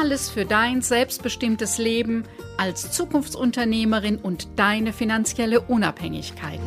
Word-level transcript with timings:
Alles 0.00 0.30
für 0.30 0.46
dein 0.46 0.80
selbstbestimmtes 0.80 1.76
Leben 1.76 2.24
als 2.56 2.90
Zukunftsunternehmerin 2.90 4.16
und 4.16 4.48
deine 4.56 4.94
finanzielle 4.94 5.60
Unabhängigkeit. 5.60 6.58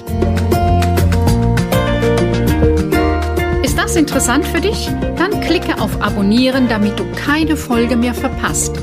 Ist 3.63 3.75
das 3.75 3.95
interessant 3.95 4.45
für 4.45 4.61
dich? 4.61 4.87
Dann 5.17 5.41
klicke 5.41 5.81
auf 5.81 5.99
Abonnieren, 5.99 6.69
damit 6.69 6.99
du 6.99 7.05
keine 7.13 7.57
Folge 7.57 7.95
mehr 7.95 8.13
verpasst. 8.13 8.75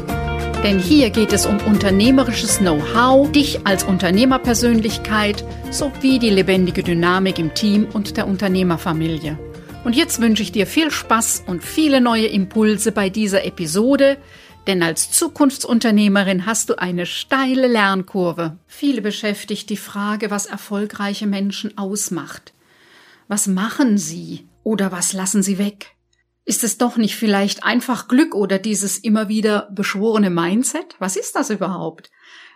Denn 0.65 0.81
hier 0.81 1.11
geht 1.11 1.33
es 1.33 1.47
um 1.47 1.59
unternehmerisches 1.61 2.59
Know-how, 2.59 3.31
dich 3.31 3.65
als 3.65 3.85
Unternehmerpersönlichkeit 3.85 5.45
sowie 5.71 6.19
die 6.19 6.31
lebendige 6.31 6.83
Dynamik 6.83 7.39
im 7.39 7.55
Team 7.55 7.87
und 7.93 8.17
der 8.17 8.27
Unternehmerfamilie. 8.27 9.39
Und 9.83 9.97
jetzt 9.97 10.21
wünsche 10.21 10.43
ich 10.43 10.53
dir 10.53 10.67
viel 10.67 10.91
Spaß 10.91 11.45
und 11.47 11.65
viele 11.65 12.01
neue 12.01 12.27
Impulse 12.27 12.93
bei 12.93 13.09
dieser 13.09 13.45
Episode, 13.45 14.19
denn 14.67 14.83
als 14.83 15.11
Zukunftsunternehmerin 15.11 16.45
hast 16.45 16.69
du 16.69 16.79
eine 16.79 17.07
steile 17.07 17.67
Lernkurve. 17.67 18.59
Viele 18.67 19.01
beschäftigt 19.01 19.71
die 19.71 19.79
Frage, 19.79 20.31
was 20.31 20.47
erfolgreiche 20.47 21.27
Menschen 21.27 21.79
ausmacht. 21.79 22.53
Was 23.27 23.47
machen 23.47 23.97
sie 23.97 24.47
oder 24.65 24.93
was 24.93 25.15
lassen 25.15 25.43
sie 25.43 25.57
weg? 25.57 25.97
Ist 26.45 26.63
es 26.63 26.79
doch 26.79 26.99
nicht 26.99 27.17
vielleicht 27.17 27.65
einfach 27.65 28.07
Glück 28.07 28.35
oder 28.35 28.59
dieses 28.59 28.99
immer 28.99 29.29
wieder 29.29 29.71
beschworene 29.73 30.31
Mindset? 30.31 30.97
Was 30.99 31.17
ist 31.17 31.37
das 31.37 31.49
überhaupt? 31.49 32.11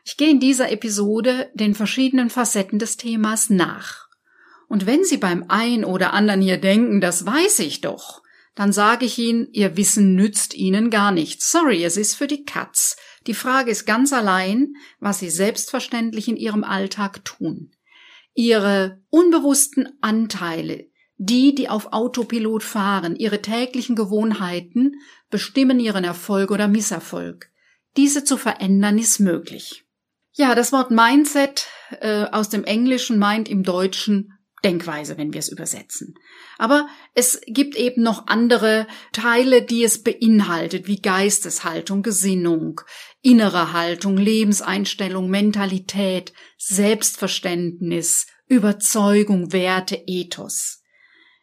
Ich 0.05 0.19
gehe 0.19 0.31
in 0.31 0.41
dieser 0.41 0.71
Episode 0.71 1.51
den 1.55 1.75
verschiedenen 1.75 2.29
Facetten 2.29 2.79
des 2.79 2.99
Themas 2.99 3.49
nach. 3.49 4.04
Und 4.69 4.87
wenn 4.87 5.05
Sie 5.05 5.19
beim 5.19 5.45
ein 5.49 5.85
oder 5.85 6.13
anderen 6.13 6.43
hier 6.43 6.59
denken, 6.59 7.01
das 7.01 7.27
weiß 7.27 7.61
ich 7.61 7.81
doch, 7.81 8.23
dann 8.55 8.73
sage 8.73 9.07
ich 9.07 9.19
Ihnen, 9.19 9.49
Ihr 9.53 9.77
Wissen 9.77 10.15
nützt 10.15 10.55
Ihnen 10.55 10.91
gar 10.91 11.13
nichts. 11.13 11.51
Sorry, 11.51 11.85
es 11.85 11.97
ist 11.97 12.15
für 12.15 12.27
die 12.27 12.45
Katz. 12.45 12.97
Die 13.27 13.35
Frage 13.35 13.71
ist 13.71 13.85
ganz 13.85 14.13
allein, 14.13 14.75
was 15.01 15.19
Sie 15.19 15.31
selbstverständlich 15.31 16.29
in 16.29 16.37
Ihrem 16.37 16.65
Alltag 16.65 17.25
tun. 17.25 17.73
Ihre 18.35 19.01
unbewussten 19.11 19.89
Anteile, 20.01 20.87
die, 21.17 21.55
die 21.55 21.69
auf 21.69 21.93
Autopilot 21.93 22.63
fahren, 22.63 23.17
ihre 23.17 23.41
täglichen 23.41 23.95
Gewohnheiten 23.95 24.97
bestimmen 25.31 25.79
ihren 25.79 26.05
Erfolg 26.05 26.51
oder 26.51 26.67
Misserfolg. 26.67 27.51
Diese 27.97 28.25
zu 28.25 28.37
verändern 28.37 28.99
ist 28.99 29.21
möglich. 29.21 29.85
Ja, 30.33 30.57
das 30.57 30.73
Wort 30.73 30.91
Mindset 30.91 31.69
äh, 32.01 32.25
aus 32.25 32.49
dem 32.49 32.65
Englischen 32.65 33.19
meint 33.19 33.49
im 33.49 33.63
Deutschen 33.63 34.34
Denkweise, 34.65 35.19
wenn 35.19 35.33
wir 35.33 35.41
es 35.41 35.51
übersetzen. 35.51 36.15
Aber 36.59 36.89
es 37.15 37.41
gibt 37.47 37.77
eben 37.77 38.03
noch 38.03 38.27
andere 38.27 38.87
Teile, 39.13 39.63
die 39.63 39.85
es 39.85 40.03
beinhaltet, 40.03 40.87
wie 40.89 41.01
Geisteshaltung, 41.01 42.03
Gesinnung, 42.03 42.81
innere 43.23 43.73
Haltung, 43.73 44.17
Lebenseinstellung, 44.17 45.29
Mentalität, 45.29 46.33
Selbstverständnis, 46.57 48.27
Überzeugung, 48.47 49.53
Werte, 49.53 50.03
Ethos. 50.07 50.83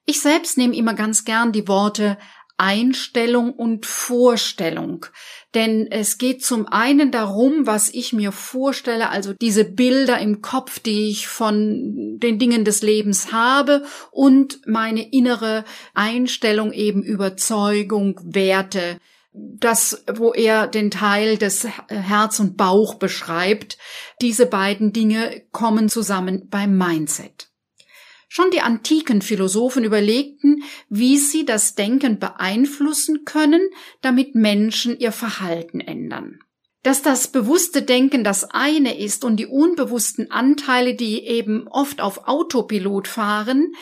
Ich 0.06 0.20
selbst 0.20 0.58
nehme 0.58 0.76
immer 0.76 0.94
ganz 0.94 1.26
gern 1.26 1.52
die 1.52 1.68
Worte 1.68 2.18
Einstellung 2.62 3.54
und 3.54 3.88
Vorstellung. 3.88 5.08
Denn 5.56 5.88
es 5.92 6.20
geht 6.20 6.46
zum 6.46 6.68
einen 6.68 7.12
darum, 7.12 7.66
was 7.66 7.90
ich 7.90 8.14
mir 8.14 8.32
vorstelle, 8.32 9.10
also 9.10 9.34
diese 9.34 9.66
Bilder 9.66 10.20
im 10.20 10.44
Kopf, 10.44 10.78
die 10.78 11.10
ich 11.10 11.28
von 11.28 12.20
den 12.20 12.38
Dingen 12.38 12.64
des 12.64 12.84
Lebens 12.84 13.32
habe 13.32 13.84
und 14.12 14.62
meine 14.68 15.12
innere 15.12 15.66
Einstellung 15.96 16.72
eben 16.72 17.02
Überzeugung, 17.02 18.20
Werte, 18.24 19.00
das, 19.34 20.04
wo 20.14 20.32
er 20.32 20.68
den 20.68 20.92
Teil 20.92 21.38
des 21.38 21.66
Herz 21.88 22.40
und 22.40 22.58
Bauch 22.58 22.96
beschreibt. 22.96 23.78
Diese 24.22 24.46
beiden 24.46 24.94
Dinge 24.94 25.42
kommen 25.52 25.90
zusammen 25.90 26.48
beim 26.50 26.78
Mindset. 26.78 27.51
Schon 28.34 28.50
die 28.50 28.62
antiken 28.62 29.22
Philosophen 29.22 29.84
überlegten, 29.84 30.64
wie 30.88 31.18
sie 31.18 31.44
das 31.44 31.76
Denken 31.76 32.18
beeinflussen 32.18 33.26
können, 33.26 33.60
damit 34.00 34.36
Menschen 34.36 34.98
ihr 34.98 35.12
Verhalten 35.12 35.82
ändern. 35.82 36.40
Dass 36.82 37.02
das 37.02 37.28
bewusste 37.28 37.82
Denken 37.82 38.24
das 38.24 38.46
eine 38.50 38.98
ist 38.98 39.26
und 39.26 39.36
die 39.36 39.48
unbewussten 39.48 40.32
Anteile, 40.32 40.96
die 40.96 41.28
eben 41.28 41.68
oft 41.68 42.00
auf 42.00 42.26
Autopilot 42.26 43.10
fahren, 43.10 43.74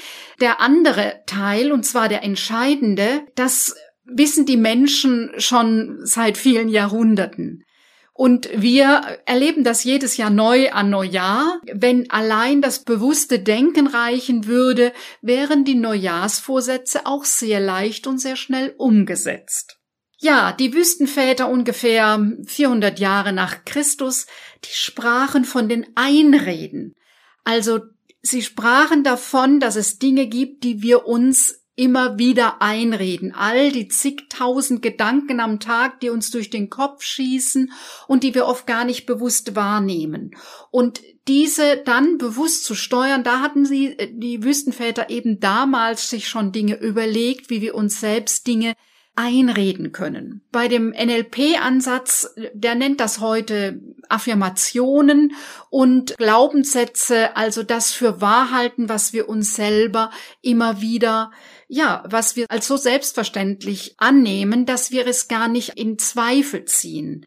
der 0.41 0.59
andere 0.61 1.21
Teil, 1.27 1.71
und 1.71 1.85
zwar 1.85 2.09
der 2.09 2.23
entscheidende, 2.23 3.21
das 3.35 3.75
wissen 4.03 4.47
die 4.47 4.57
Menschen 4.57 5.29
schon 5.37 5.99
seit 6.01 6.39
vielen 6.39 6.69
Jahrhunderten. 6.69 7.65
Und 8.19 8.49
wir 8.53 9.19
erleben 9.25 9.63
das 9.63 9.85
jedes 9.85 10.17
Jahr 10.17 10.29
neu 10.29 10.71
an 10.71 10.89
Neujahr. 10.89 11.61
Wenn 11.71 12.09
allein 12.09 12.61
das 12.61 12.83
bewusste 12.83 13.39
Denken 13.39 13.87
reichen 13.87 14.45
würde, 14.45 14.91
wären 15.21 15.63
die 15.63 15.75
Neujahrsvorsätze 15.75 17.05
auch 17.05 17.23
sehr 17.23 17.61
leicht 17.61 18.07
und 18.07 18.17
sehr 18.17 18.35
schnell 18.35 18.75
umgesetzt. 18.77 19.77
Ja, 20.17 20.51
die 20.51 20.73
Wüstenväter 20.73 21.47
ungefähr 21.47 22.19
400 22.45 22.99
Jahre 22.99 23.31
nach 23.31 23.63
Christus, 23.63 24.27
die 24.65 24.73
sprachen 24.73 25.45
von 25.45 25.69
den 25.69 25.87
Einreden. 25.95 26.95
Also 27.45 27.79
sie 28.21 28.41
sprachen 28.41 29.05
davon, 29.05 29.61
dass 29.61 29.77
es 29.77 29.97
Dinge 29.97 30.27
gibt, 30.27 30.65
die 30.65 30.81
wir 30.81 31.05
uns 31.05 31.58
immer 31.79 32.19
wieder 32.19 32.61
einreden. 32.61 33.33
All 33.33 33.71
die 33.71 33.87
zigtausend 33.87 34.81
Gedanken 34.81 35.39
am 35.39 35.61
Tag, 35.61 36.01
die 36.01 36.09
uns 36.09 36.29
durch 36.29 36.49
den 36.49 36.69
Kopf 36.69 37.03
schießen 37.03 37.71
und 38.07 38.23
die 38.23 38.35
wir 38.35 38.47
oft 38.47 38.67
gar 38.67 38.83
nicht 38.83 39.05
bewusst 39.05 39.55
wahrnehmen. 39.55 40.35
Und 40.71 41.01
diese 41.29 41.77
dann 41.77 42.17
bewusst 42.17 42.65
zu 42.65 42.75
steuern, 42.75 43.23
da 43.23 43.39
hatten 43.39 43.65
sie, 43.65 43.97
äh, 43.97 44.09
die 44.11 44.43
Wüstenväter 44.43 45.09
eben 45.09 45.39
damals 45.39 46.09
sich 46.09 46.27
schon 46.27 46.51
Dinge 46.51 46.75
überlegt, 46.75 47.49
wie 47.49 47.61
wir 47.61 47.75
uns 47.75 48.01
selbst 48.01 48.45
Dinge 48.45 48.73
einreden 49.15 49.91
können. 49.91 50.41
Bei 50.51 50.67
dem 50.67 50.91
NLP-Ansatz, 50.91 52.35
der 52.53 52.75
nennt 52.75 52.99
das 52.99 53.19
heute 53.19 53.81
Affirmationen 54.07 55.33
und 55.69 56.15
Glaubenssätze, 56.17 57.35
also 57.35 57.63
das 57.63 57.91
für 57.91 58.21
Wahrhalten, 58.21 58.87
was 58.87 59.11
wir 59.11 59.27
uns 59.27 59.55
selber 59.55 60.11
immer 60.41 60.81
wieder 60.81 61.31
ja, 61.69 62.03
was 62.09 62.35
wir 62.35 62.47
als 62.49 62.67
so 62.67 62.77
selbstverständlich 62.77 63.95
annehmen, 63.99 64.65
dass 64.65 64.89
wir 64.91 65.05
es 65.07 65.27
gar 65.27 65.47
nicht 65.47 65.77
in 65.77 65.99
Zweifel 65.99 66.65
ziehen. 66.65 67.25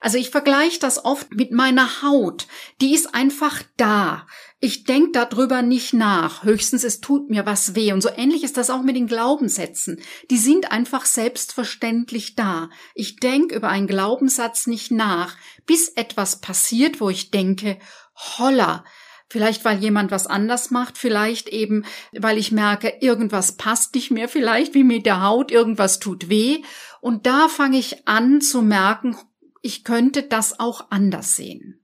Also 0.00 0.18
ich 0.18 0.30
vergleiche 0.30 0.80
das 0.80 1.04
oft 1.04 1.32
mit 1.32 1.52
meiner 1.52 2.02
Haut. 2.02 2.48
Die 2.80 2.92
ist 2.92 3.14
einfach 3.14 3.62
da. 3.76 4.26
Ich 4.58 4.82
denke 4.82 5.12
darüber 5.12 5.62
nicht 5.62 5.92
nach. 5.92 6.42
Höchstens 6.42 6.82
es 6.82 7.00
tut 7.00 7.30
mir 7.30 7.46
was 7.46 7.76
weh. 7.76 7.92
Und 7.92 8.00
so 8.00 8.08
ähnlich 8.08 8.42
ist 8.42 8.56
das 8.56 8.70
auch 8.70 8.82
mit 8.82 8.96
den 8.96 9.06
Glaubenssätzen. 9.06 10.00
Die 10.28 10.38
sind 10.38 10.72
einfach 10.72 11.04
selbstverständlich 11.04 12.34
da. 12.34 12.70
Ich 12.94 13.16
denke 13.16 13.54
über 13.54 13.68
einen 13.68 13.86
Glaubenssatz 13.86 14.66
nicht 14.66 14.90
nach, 14.90 15.36
bis 15.66 15.88
etwas 15.90 16.40
passiert, 16.40 17.00
wo 17.00 17.10
ich 17.10 17.30
denke, 17.30 17.78
holla, 18.16 18.84
Vielleicht, 19.32 19.64
weil 19.64 19.78
jemand 19.78 20.10
was 20.10 20.26
anders 20.26 20.70
macht, 20.70 20.98
vielleicht 20.98 21.48
eben, 21.48 21.86
weil 22.12 22.36
ich 22.36 22.52
merke, 22.52 22.92
irgendwas 23.00 23.56
passt 23.56 23.94
nicht 23.94 24.10
mehr, 24.10 24.28
vielleicht 24.28 24.74
wie 24.74 24.84
mit 24.84 25.06
der 25.06 25.22
Haut, 25.22 25.50
irgendwas 25.50 26.00
tut 26.00 26.28
weh. 26.28 26.60
Und 27.00 27.24
da 27.24 27.48
fange 27.48 27.78
ich 27.78 28.06
an 28.06 28.42
zu 28.42 28.60
merken, 28.60 29.16
ich 29.62 29.84
könnte 29.84 30.22
das 30.22 30.60
auch 30.60 30.90
anders 30.90 31.34
sehen. 31.34 31.80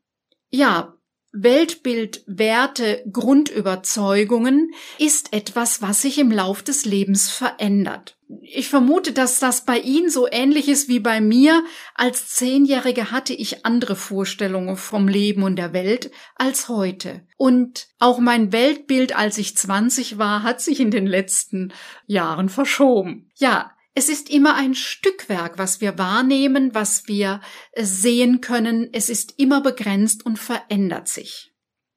Ja, 0.50 0.98
Weltbild, 1.43 2.23
Werte, 2.26 3.02
Grundüberzeugungen 3.12 4.73
ist 4.99 5.32
etwas, 5.32 5.82
was 5.82 6.02
sich 6.02 6.19
im 6.19 6.31
Lauf 6.31 6.62
des 6.62 6.85
Lebens 6.85 7.31
verändert. 7.31 8.17
Ich 8.43 8.69
vermute, 8.69 9.12
dass 9.12 9.38
das 9.38 9.64
bei 9.64 9.79
Ihnen 9.79 10.11
so 10.11 10.29
ähnlich 10.31 10.69
ist 10.69 10.88
wie 10.88 11.00
bei 11.00 11.20
mir. 11.20 11.64
Als 11.94 12.29
Zehnjährige 12.29 13.11
hatte 13.11 13.32
ich 13.32 13.64
andere 13.64 13.96
Vorstellungen 13.96 14.76
vom 14.76 15.08
Leben 15.08 15.43
und 15.44 15.56
der 15.56 15.73
Welt 15.73 16.11
als 16.35 16.69
heute. 16.69 17.23
Und 17.38 17.88
auch 17.99 18.19
mein 18.19 18.52
Weltbild, 18.52 19.17
als 19.17 19.38
ich 19.38 19.56
20 19.56 20.19
war, 20.19 20.43
hat 20.43 20.61
sich 20.61 20.81
in 20.81 20.91
den 20.91 21.06
letzten 21.06 21.73
Jahren 22.06 22.50
verschoben. 22.50 23.31
Ja, 23.37 23.73
Es 23.94 24.08
ist 24.08 24.31
immer 24.31 24.55
ein 24.55 24.75
Stückwerk, 24.75 25.58
was 25.58 25.81
wir 25.81 25.99
wahrnehmen, 25.99 26.75
was 26.75 27.08
wir 27.08 27.40
äh, 27.73 27.85
sehen 27.85 28.40
können. 28.40 28.88
Es 28.93 29.08
ist 29.08 29.35
immer 29.38 29.61
begrenzt 29.61 30.25
und 30.25 30.38
verändert 30.38 31.08
sich. 31.08 31.52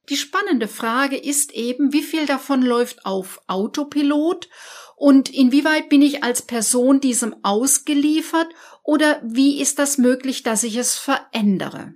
Die 0.10 0.18
spannende 0.18 0.68
Frage 0.68 1.16
ist 1.16 1.54
eben, 1.54 1.94
wie 1.94 2.02
viel 2.02 2.26
davon 2.26 2.64
läuft 2.64 3.06
auf 3.06 3.40
Autopilot 3.48 4.50
und 4.96 5.30
inwieweit 5.30 5.90
bin 5.90 6.02
ich 6.02 6.24
als 6.24 6.42
Person 6.42 7.00
diesem 7.00 7.36
ausgeliefert 7.44 8.50
oder 8.84 9.22
wie 9.24 9.62
ist 9.62 9.80
das 9.80 9.98
möglich, 9.98 10.44
dass 10.44 10.64
ich 10.64 10.76
es 10.76 10.98
verändere? 10.98 11.94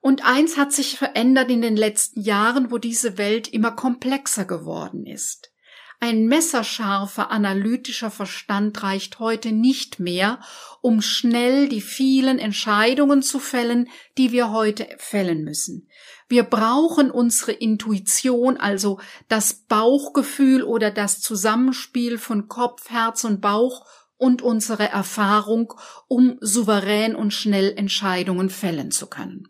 Und 0.00 0.24
eins 0.24 0.58
hat 0.58 0.72
sich 0.72 0.98
verändert 0.98 1.50
in 1.50 1.62
den 1.62 1.76
letzten 1.76 2.20
Jahren, 2.20 2.70
wo 2.70 2.78
diese 2.78 3.16
Welt 3.16 3.48
immer 3.48 3.72
komplexer 3.72 4.44
geworden 4.44 5.06
ist. 5.06 5.53
Ein 6.06 6.26
messerscharfer 6.26 7.30
analytischer 7.30 8.10
Verstand 8.10 8.82
reicht 8.82 9.20
heute 9.20 9.52
nicht 9.52 10.00
mehr, 10.00 10.38
um 10.82 11.00
schnell 11.00 11.66
die 11.66 11.80
vielen 11.80 12.38
Entscheidungen 12.38 13.22
zu 13.22 13.38
fällen, 13.38 13.88
die 14.18 14.30
wir 14.30 14.50
heute 14.50 14.86
fällen 14.98 15.44
müssen. 15.44 15.88
Wir 16.28 16.42
brauchen 16.42 17.10
unsere 17.10 17.52
Intuition, 17.52 18.58
also 18.58 19.00
das 19.28 19.54
Bauchgefühl 19.54 20.62
oder 20.62 20.90
das 20.90 21.22
Zusammenspiel 21.22 22.18
von 22.18 22.48
Kopf, 22.48 22.90
Herz 22.90 23.24
und 23.24 23.40
Bauch 23.40 23.86
und 24.18 24.42
unsere 24.42 24.90
Erfahrung, 24.90 25.72
um 26.06 26.36
souverän 26.42 27.16
und 27.16 27.32
schnell 27.32 27.72
Entscheidungen 27.74 28.50
fällen 28.50 28.90
zu 28.90 29.06
können. 29.06 29.48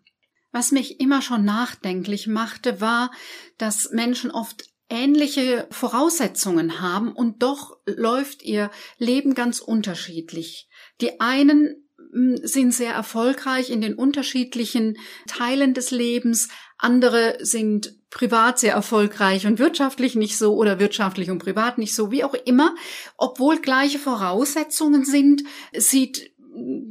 Was 0.52 0.70
mich 0.70 1.00
immer 1.00 1.20
schon 1.20 1.44
nachdenklich 1.44 2.28
machte, 2.28 2.80
war, 2.80 3.10
dass 3.58 3.90
Menschen 3.90 4.30
oft 4.30 4.66
ähnliche 4.88 5.66
Voraussetzungen 5.70 6.80
haben 6.80 7.12
und 7.12 7.42
doch 7.42 7.78
läuft 7.86 8.42
ihr 8.42 8.70
Leben 8.98 9.34
ganz 9.34 9.60
unterschiedlich. 9.60 10.68
Die 11.00 11.20
einen 11.20 11.86
hm, 12.12 12.38
sind 12.42 12.72
sehr 12.72 12.92
erfolgreich 12.92 13.70
in 13.70 13.80
den 13.80 13.94
unterschiedlichen 13.94 14.98
Teilen 15.26 15.74
des 15.74 15.90
Lebens, 15.90 16.48
andere 16.78 17.38
sind 17.40 17.94
privat 18.10 18.58
sehr 18.58 18.74
erfolgreich 18.74 19.46
und 19.46 19.58
wirtschaftlich 19.58 20.14
nicht 20.14 20.38
so 20.38 20.54
oder 20.54 20.78
wirtschaftlich 20.78 21.30
und 21.30 21.38
privat 21.38 21.78
nicht 21.78 21.94
so, 21.94 22.10
wie 22.10 22.22
auch 22.22 22.34
immer. 22.34 22.74
Obwohl 23.16 23.60
gleiche 23.60 23.98
Voraussetzungen 23.98 25.04
sind, 25.04 25.42
sieht 25.72 26.32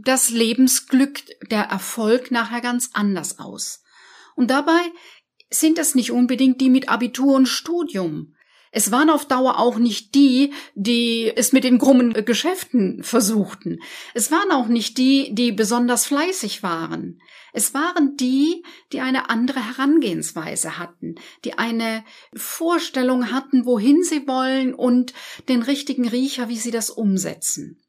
das 0.04 0.30
Lebensglück, 0.30 1.22
der 1.50 1.64
Erfolg 1.64 2.32
nachher 2.32 2.60
ganz 2.60 2.90
anders 2.94 3.40
aus. 3.40 3.84
Und 4.36 4.50
dabei 4.50 4.80
sind 5.54 5.80
es 5.80 5.96
nicht 5.96 6.12
unbedingt 6.12 6.62
die 6.62 6.70
mit 6.70 6.90
Abitur 6.90 7.36
und 7.36 7.48
Studium. 7.48 8.36
Es 8.76 8.92
waren 8.92 9.12
auf 9.12 9.28
Dauer 9.28 9.60
auch 9.60 9.78
nicht 9.78 10.16
die, 10.16 10.52
die 10.74 11.32
es 11.36 11.54
mit 11.54 11.64
den 11.64 11.78
krummen 11.78 12.12
Geschäften 12.26 13.04
versuchten. 13.04 13.80
Es 14.16 14.32
waren 14.32 14.50
auch 14.52 14.68
nicht 14.68 14.98
die, 14.98 15.34
die 15.36 15.52
besonders 15.52 16.08
fleißig 16.08 16.64
waren. 16.64 17.22
Es 17.54 17.76
waren 17.76 18.18
die, 18.18 18.64
die 18.92 19.02
eine 19.02 19.30
andere 19.30 19.64
Herangehensweise 19.64 20.80
hatten, 20.80 21.16
die 21.46 21.60
eine 21.60 22.04
Vorstellung 22.34 23.32
hatten, 23.32 23.68
wohin 23.68 24.02
sie 24.02 24.28
wollen 24.28 24.74
und 24.74 25.14
den 25.50 25.62
richtigen 25.62 26.08
Riecher, 26.08 26.50
wie 26.50 26.58
sie 26.58 26.72
das 26.72 26.90
umsetzen. 26.90 27.80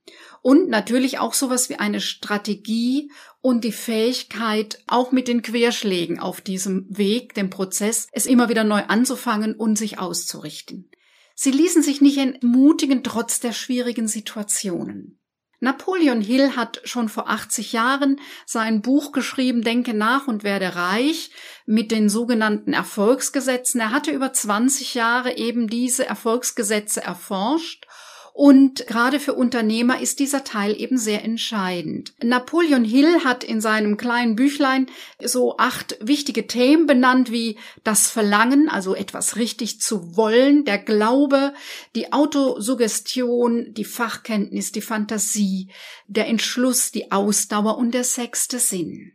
Und 0.46 0.68
natürlich 0.68 1.20
auch 1.20 1.32
sowas 1.32 1.70
wie 1.70 1.76
eine 1.76 2.02
Strategie 2.02 3.10
und 3.40 3.64
die 3.64 3.72
Fähigkeit, 3.72 4.78
auch 4.86 5.10
mit 5.10 5.26
den 5.26 5.40
Querschlägen 5.40 6.20
auf 6.20 6.42
diesem 6.42 6.84
Weg, 6.90 7.32
dem 7.32 7.48
Prozess, 7.48 8.08
es 8.12 8.26
immer 8.26 8.50
wieder 8.50 8.62
neu 8.62 8.82
anzufangen 8.82 9.54
und 9.54 9.78
sich 9.78 9.98
auszurichten. 9.98 10.90
Sie 11.34 11.50
ließen 11.50 11.82
sich 11.82 12.02
nicht 12.02 12.18
entmutigen 12.18 13.02
trotz 13.02 13.40
der 13.40 13.54
schwierigen 13.54 14.06
Situationen. 14.06 15.18
Napoleon 15.60 16.20
Hill 16.20 16.56
hat 16.56 16.82
schon 16.84 17.08
vor 17.08 17.30
80 17.30 17.72
Jahren 17.72 18.20
sein 18.44 18.82
Buch 18.82 19.12
geschrieben, 19.12 19.62
Denke 19.62 19.94
nach 19.94 20.26
und 20.28 20.44
werde 20.44 20.74
reich, 20.76 21.30
mit 21.64 21.90
den 21.90 22.10
sogenannten 22.10 22.74
Erfolgsgesetzen. 22.74 23.80
Er 23.80 23.92
hatte 23.92 24.10
über 24.10 24.30
20 24.30 24.92
Jahre 24.92 25.38
eben 25.38 25.68
diese 25.68 26.06
Erfolgsgesetze 26.06 27.02
erforscht 27.02 27.86
und 28.36 28.88
gerade 28.88 29.20
für 29.20 29.34
Unternehmer 29.34 30.00
ist 30.00 30.18
dieser 30.18 30.42
Teil 30.42 30.74
eben 30.80 30.98
sehr 30.98 31.22
entscheidend. 31.22 32.14
Napoleon 32.20 32.84
Hill 32.84 33.22
hat 33.22 33.44
in 33.44 33.60
seinem 33.60 33.96
kleinen 33.96 34.34
Büchlein 34.34 34.88
so 35.22 35.56
acht 35.56 35.96
wichtige 36.00 36.48
Themen 36.48 36.86
benannt, 36.86 37.30
wie 37.30 37.56
das 37.84 38.10
Verlangen, 38.10 38.68
also 38.68 38.96
etwas 38.96 39.36
richtig 39.36 39.80
zu 39.80 40.16
wollen, 40.16 40.64
der 40.64 40.78
Glaube, 40.78 41.54
die 41.94 42.12
Autosuggestion, 42.12 43.72
die 43.72 43.84
Fachkenntnis, 43.84 44.72
die 44.72 44.82
Fantasie, 44.82 45.70
der 46.08 46.26
Entschluss, 46.26 46.90
die 46.90 47.12
Ausdauer 47.12 47.78
und 47.78 47.94
der 47.94 48.02
sechste 48.02 48.58
Sinn. 48.58 49.12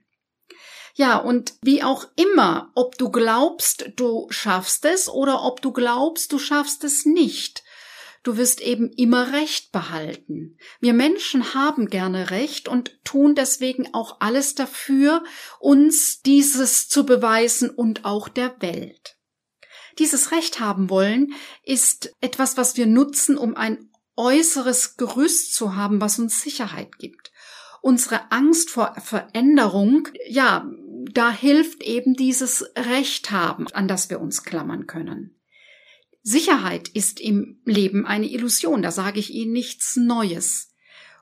Ja, 0.96 1.18
und 1.18 1.56
wie 1.62 1.84
auch 1.84 2.06
immer, 2.16 2.72
ob 2.74 2.98
du 2.98 3.10
glaubst, 3.10 3.92
du 3.98 4.28
schaffst 4.30 4.86
es 4.86 5.10
oder 5.10 5.44
ob 5.44 5.62
du 5.62 5.74
glaubst, 5.74 6.32
du 6.32 6.40
schaffst 6.40 6.86
es 6.86 7.06
nicht, 7.06 7.64
du 8.24 8.38
wirst 8.38 8.62
eben 8.62 8.92
immer 8.92 9.34
Recht 9.34 9.72
behalten. 9.72 10.58
Wir 10.80 10.94
Menschen 10.94 11.54
haben 11.54 11.88
gerne 11.88 12.32
Recht 12.32 12.68
und 12.68 13.04
tun 13.04 13.36
deswegen 13.36 13.94
auch 13.94 14.18
alles 14.20 14.56
dafür, 14.56 15.24
uns 15.60 16.22
dieses 16.22 16.88
zu 16.88 17.06
beweisen 17.06 17.70
und 17.70 18.06
auch 18.06 18.30
der 18.30 18.62
Welt. 18.62 19.18
Dieses 19.98 20.32
Recht 20.32 20.60
haben 20.60 20.90
wollen 20.90 21.34
ist 21.64 22.16
etwas, 22.22 22.58
was 22.58 22.78
wir 22.78 22.88
nutzen, 22.88 23.38
um 23.38 23.56
ein 23.56 23.90
äußeres 24.16 24.98
Gerüst 24.98 25.54
zu 25.56 25.76
haben, 25.76 26.02
was 26.02 26.20
uns 26.20 26.42
Sicherheit 26.42 26.98
gibt. 26.98 27.32
Unsere 27.82 28.32
Angst 28.32 28.70
vor 28.70 28.96
Veränderung, 29.00 30.10
ja, 30.28 30.70
da 31.12 31.32
hilft 31.32 31.82
eben 31.84 32.14
dieses 32.14 32.70
Recht 32.76 33.32
haben, 33.32 33.68
an 33.72 33.88
das 33.88 34.10
wir 34.10 34.20
uns 34.20 34.44
klammern 34.44 34.86
können. 34.86 35.39
Sicherheit 36.22 36.90
ist 36.90 37.20
im 37.20 37.62
Leben 37.66 38.06
eine 38.06 38.30
Illusion, 38.30 38.82
da 38.82 38.92
sage 38.92 39.20
ich 39.20 39.34
Ihnen 39.34 39.54
nichts 39.54 39.96
Neues. 39.96 40.74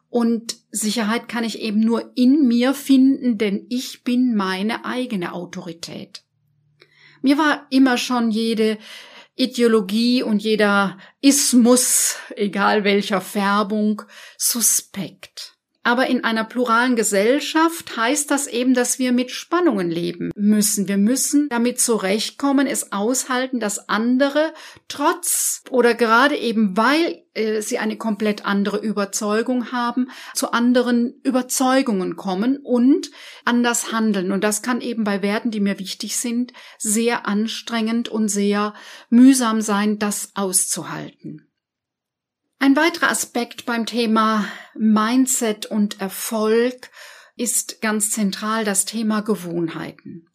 Und 0.10 0.58
Sicherheit 0.72 1.28
kann 1.28 1.44
ich 1.44 1.60
eben 1.60 1.82
nur 1.82 2.12
in 2.16 2.48
mir 2.48 2.74
finden, 2.74 3.38
denn 3.38 3.66
ich 3.70 4.04
bin 4.04 4.36
meine 4.36 4.86
eigene 4.86 5.34
Autorität. 5.34 6.24
Mir 7.22 7.38
war 7.38 7.68
immer 7.70 7.98
schon 7.98 8.32
jede 8.32 8.78
Ideologie 9.36 10.24
und 10.24 10.42
jeder 10.42 10.98
Ismus, 11.22 12.16
egal 12.36 12.84
welcher 12.84 13.22
Färbung, 13.22 14.02
suspekt. 14.38 15.57
Aber 15.88 16.08
in 16.08 16.26
einer 16.26 16.44
pluralen 16.44 16.98
Gesellschaft 16.98 17.96
heißt 17.96 18.30
das 18.30 18.48
eben, 18.48 18.74
dass 18.74 19.00
wir 19.00 19.14
mit 19.14 19.32
Spannungen 19.32 19.90
leben 19.90 20.32
müssen. 20.36 20.90
Wir 20.90 20.98
müssen 20.98 21.48
damit 21.48 21.80
zurechtkommen, 21.80 22.68
es 22.68 22.92
aushalten, 22.92 23.62
dass 23.62 23.88
andere 23.88 24.54
trotz 24.90 25.64
oder 25.70 25.94
gerade 25.94 26.36
eben 26.36 26.76
weil 26.76 27.24
äh, 27.36 27.62
sie 27.62 27.78
eine 27.78 27.96
komplett 27.96 28.46
andere 28.46 28.80
Überzeugung 28.80 29.72
haben, 29.72 30.10
zu 30.34 30.52
anderen 30.52 31.22
Überzeugungen 31.24 32.18
kommen 32.18 32.58
und 32.58 33.10
anders 33.46 33.94
handeln. 33.94 34.34
Und 34.34 34.44
das 34.44 34.62
kann 34.62 34.82
eben 34.82 35.06
bei 35.06 35.22
Werten, 35.22 35.52
die 35.52 35.62
mir 35.62 35.80
wichtig 35.80 36.18
sind, 36.18 36.52
sehr 36.78 37.26
anstrengend 37.26 38.10
und 38.10 38.28
sehr 38.28 38.74
mühsam 39.10 39.62
sein, 39.62 40.00
das 40.00 40.32
auszuhalten. 40.36 41.47
Ein 42.60 42.76
weiterer 42.76 43.12
Aspekt 43.12 43.66
beim 43.66 43.86
Thema 43.86 44.46
Mindset 44.76 45.68
und 45.68 46.02
Erfolg 46.02 46.90
ist 47.36 47.82
ganz 47.82 48.10
zentral 48.10 48.66
das 48.66 48.86
Thema 48.86 49.22
Gewohnheiten. 49.22 50.30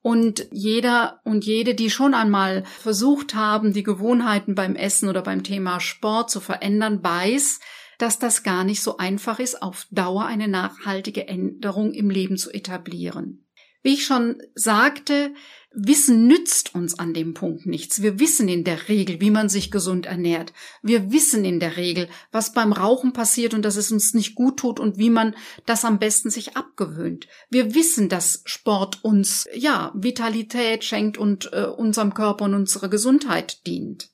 Und 0.00 0.46
jeder 0.52 1.20
und 1.24 1.44
jede, 1.44 1.74
die 1.74 1.90
schon 1.90 2.14
einmal 2.14 2.64
versucht 2.64 3.34
haben, 3.34 3.74
die 3.74 3.82
Gewohnheiten 3.82 4.54
beim 4.54 4.74
Essen 4.74 5.08
oder 5.08 5.20
beim 5.20 5.42
Thema 5.42 5.80
Sport 5.80 6.30
zu 6.30 6.40
verändern, 6.40 7.02
weiß, 7.02 7.60
dass 7.98 8.18
das 8.18 8.42
gar 8.42 8.64
nicht 8.64 8.82
so 8.82 8.96
einfach 8.96 9.38
ist, 9.38 9.60
auf 9.62 9.86
Dauer 9.90 10.24
eine 10.24 10.48
nachhaltige 10.48 11.28
Änderung 11.28 11.92
im 11.92 12.08
Leben 12.08 12.38
zu 12.38 12.50
etablieren. 12.52 13.46
Wie 13.82 13.94
ich 13.94 14.06
schon 14.06 14.40
sagte, 14.54 15.34
Wissen 15.78 16.26
nützt 16.26 16.74
uns 16.74 16.98
an 16.98 17.12
dem 17.12 17.34
Punkt 17.34 17.66
nichts. 17.66 18.00
Wir 18.00 18.18
wissen 18.18 18.48
in 18.48 18.64
der 18.64 18.88
Regel, 18.88 19.20
wie 19.20 19.30
man 19.30 19.50
sich 19.50 19.70
gesund 19.70 20.06
ernährt. 20.06 20.54
Wir 20.82 21.12
wissen 21.12 21.44
in 21.44 21.60
der 21.60 21.76
Regel, 21.76 22.08
was 22.32 22.54
beim 22.54 22.72
Rauchen 22.72 23.12
passiert 23.12 23.52
und 23.52 23.62
dass 23.62 23.76
es 23.76 23.92
uns 23.92 24.14
nicht 24.14 24.34
gut 24.34 24.58
tut 24.58 24.80
und 24.80 24.96
wie 24.96 25.10
man 25.10 25.36
das 25.66 25.84
am 25.84 25.98
besten 25.98 26.30
sich 26.30 26.56
abgewöhnt. 26.56 27.28
Wir 27.50 27.74
wissen, 27.74 28.08
dass 28.08 28.40
Sport 28.46 29.04
uns, 29.04 29.44
ja, 29.54 29.92
Vitalität 29.94 30.82
schenkt 30.82 31.18
und 31.18 31.52
äh, 31.52 31.66
unserem 31.66 32.14
Körper 32.14 32.46
und 32.46 32.54
unserer 32.54 32.88
Gesundheit 32.88 33.66
dient. 33.66 34.08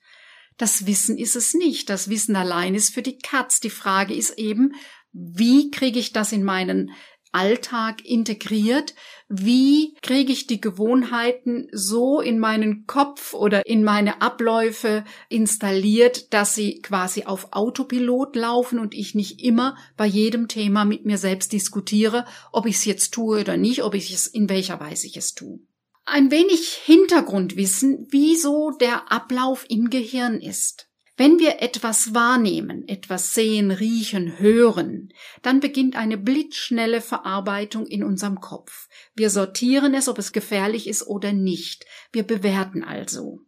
Das 0.58 0.86
Wissen 0.86 1.16
ist 1.16 1.36
es 1.36 1.54
nicht. 1.54 1.88
Das 1.90 2.10
Wissen 2.10 2.34
allein 2.34 2.74
ist 2.74 2.92
für 2.92 3.02
die 3.02 3.18
Katz. 3.18 3.60
Die 3.60 3.70
Frage 3.70 4.14
ist 4.14 4.36
eben, 4.36 4.74
wie 5.12 5.70
kriege 5.70 6.00
ich 6.00 6.12
das 6.12 6.32
in 6.32 6.42
meinen 6.42 6.90
Alltag 7.32 8.04
integriert? 8.04 8.94
Wie 9.28 9.94
kriege 10.02 10.32
ich 10.32 10.46
die 10.46 10.60
Gewohnheiten 10.60 11.68
so 11.72 12.20
in 12.20 12.38
meinen 12.38 12.86
Kopf 12.86 13.34
oder 13.34 13.66
in 13.66 13.82
meine 13.82 14.20
Abläufe 14.20 15.04
installiert, 15.28 16.32
dass 16.32 16.54
sie 16.54 16.80
quasi 16.80 17.24
auf 17.24 17.48
Autopilot 17.52 18.36
laufen 18.36 18.78
und 18.78 18.94
ich 18.94 19.14
nicht 19.14 19.42
immer 19.42 19.76
bei 19.96 20.06
jedem 20.06 20.48
Thema 20.48 20.84
mit 20.84 21.06
mir 21.06 21.18
selbst 21.18 21.52
diskutiere, 21.52 22.26
ob 22.52 22.66
ich 22.66 22.76
es 22.76 22.84
jetzt 22.84 23.14
tue 23.14 23.40
oder 23.40 23.56
nicht, 23.56 23.82
ob 23.82 23.94
ich 23.94 24.12
es 24.12 24.26
in 24.26 24.48
welcher 24.48 24.78
Weise 24.80 25.06
ich 25.06 25.16
es 25.16 25.34
tue? 25.34 25.60
Ein 26.04 26.30
wenig 26.30 26.68
Hintergrundwissen, 26.84 28.08
wieso 28.10 28.72
der 28.72 29.10
Ablauf 29.12 29.64
im 29.68 29.88
Gehirn 29.88 30.40
ist. 30.40 30.88
Wenn 31.22 31.38
wir 31.38 31.62
etwas 31.62 32.14
wahrnehmen, 32.14 32.88
etwas 32.88 33.32
sehen, 33.32 33.70
riechen, 33.70 34.40
hören, 34.40 35.14
dann 35.42 35.60
beginnt 35.60 35.94
eine 35.94 36.18
blitzschnelle 36.18 37.00
Verarbeitung 37.00 37.86
in 37.86 38.02
unserem 38.02 38.40
Kopf. 38.40 38.88
Wir 39.14 39.30
sortieren 39.30 39.94
es, 39.94 40.08
ob 40.08 40.18
es 40.18 40.32
gefährlich 40.32 40.88
ist 40.88 41.06
oder 41.06 41.32
nicht. 41.32 41.86
Wir 42.10 42.24
bewerten 42.24 42.82
also. 42.82 43.38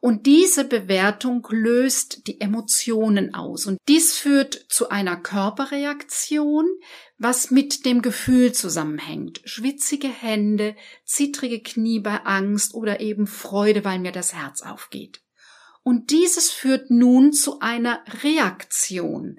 Und 0.00 0.26
diese 0.26 0.64
Bewertung 0.64 1.46
löst 1.48 2.26
die 2.26 2.40
Emotionen 2.40 3.36
aus. 3.36 3.66
Und 3.66 3.78
dies 3.86 4.14
führt 4.14 4.66
zu 4.68 4.88
einer 4.88 5.16
Körperreaktion, 5.16 6.66
was 7.18 7.52
mit 7.52 7.86
dem 7.86 8.02
Gefühl 8.02 8.50
zusammenhängt. 8.50 9.42
Schwitzige 9.44 10.08
Hände, 10.08 10.74
zittrige 11.04 11.62
Knie 11.62 12.00
bei 12.00 12.24
Angst 12.24 12.74
oder 12.74 12.98
eben 12.98 13.28
Freude, 13.28 13.84
weil 13.84 14.00
mir 14.00 14.10
das 14.10 14.34
Herz 14.34 14.62
aufgeht. 14.62 15.20
Und 15.86 16.10
dieses 16.10 16.50
führt 16.50 16.90
nun 16.90 17.32
zu 17.32 17.60
einer 17.60 18.02
Reaktion. 18.24 19.38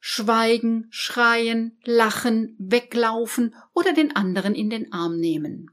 Schweigen, 0.00 0.86
schreien, 0.88 1.78
lachen, 1.84 2.56
weglaufen 2.58 3.54
oder 3.74 3.92
den 3.92 4.16
anderen 4.16 4.54
in 4.54 4.70
den 4.70 4.94
Arm 4.94 5.18
nehmen. 5.18 5.70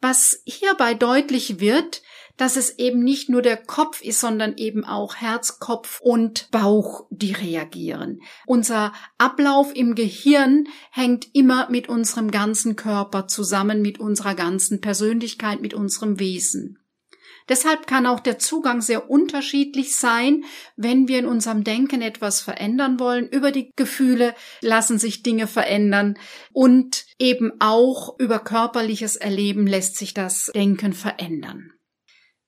Was 0.00 0.40
hierbei 0.46 0.94
deutlich 0.94 1.60
wird, 1.60 2.00
dass 2.38 2.56
es 2.56 2.78
eben 2.78 3.04
nicht 3.04 3.28
nur 3.28 3.42
der 3.42 3.58
Kopf 3.58 4.00
ist, 4.00 4.20
sondern 4.20 4.56
eben 4.56 4.86
auch 4.86 5.16
Herz, 5.16 5.58
Kopf 5.58 6.00
und 6.00 6.50
Bauch, 6.50 7.06
die 7.10 7.32
reagieren. 7.32 8.22
Unser 8.46 8.94
Ablauf 9.18 9.76
im 9.76 9.96
Gehirn 9.96 10.66
hängt 10.90 11.28
immer 11.34 11.68
mit 11.68 11.90
unserem 11.90 12.30
ganzen 12.30 12.74
Körper 12.74 13.28
zusammen, 13.28 13.82
mit 13.82 14.00
unserer 14.00 14.34
ganzen 14.34 14.80
Persönlichkeit, 14.80 15.60
mit 15.60 15.74
unserem 15.74 16.18
Wesen. 16.18 16.78
Deshalb 17.48 17.86
kann 17.86 18.06
auch 18.06 18.20
der 18.20 18.38
Zugang 18.38 18.80
sehr 18.80 19.10
unterschiedlich 19.10 19.96
sein, 19.96 20.44
wenn 20.76 21.08
wir 21.08 21.18
in 21.18 21.26
unserem 21.26 21.62
Denken 21.62 22.00
etwas 22.00 22.40
verändern 22.40 22.98
wollen. 22.98 23.28
Über 23.28 23.50
die 23.50 23.70
Gefühle 23.76 24.34
lassen 24.62 24.98
sich 24.98 25.22
Dinge 25.22 25.46
verändern 25.46 26.18
und 26.52 27.04
eben 27.18 27.52
auch 27.60 28.18
über 28.18 28.38
körperliches 28.38 29.16
Erleben 29.16 29.66
lässt 29.66 29.96
sich 29.96 30.14
das 30.14 30.50
Denken 30.54 30.94
verändern. 30.94 31.72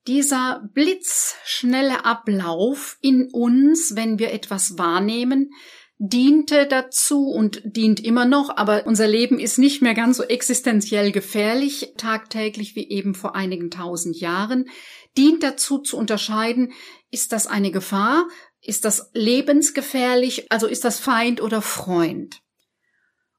Dieser 0.06 0.68
blitzschnelle 0.72 2.04
Ablauf 2.04 2.96
in 3.00 3.28
uns, 3.32 3.96
wenn 3.96 4.18
wir 4.18 4.32
etwas 4.32 4.78
wahrnehmen, 4.78 5.50
diente 5.98 6.66
dazu 6.66 7.28
und 7.28 7.62
dient 7.64 8.00
immer 8.04 8.26
noch, 8.26 8.54
aber 8.56 8.86
unser 8.86 9.08
Leben 9.08 9.38
ist 9.38 9.58
nicht 9.58 9.80
mehr 9.80 9.94
ganz 9.94 10.18
so 10.18 10.24
existenziell 10.24 11.10
gefährlich 11.10 11.94
tagtäglich 11.96 12.76
wie 12.76 12.88
eben 12.88 13.14
vor 13.14 13.34
einigen 13.34 13.70
tausend 13.70 14.20
Jahren, 14.20 14.68
dient 15.16 15.42
dazu 15.42 15.78
zu 15.78 15.96
unterscheiden, 15.96 16.72
ist 17.10 17.32
das 17.32 17.46
eine 17.46 17.70
Gefahr, 17.70 18.28
ist 18.60 18.84
das 18.84 19.10
lebensgefährlich, 19.14 20.50
also 20.50 20.66
ist 20.66 20.84
das 20.84 20.98
Feind 20.98 21.40
oder 21.40 21.62
Freund. 21.62 22.40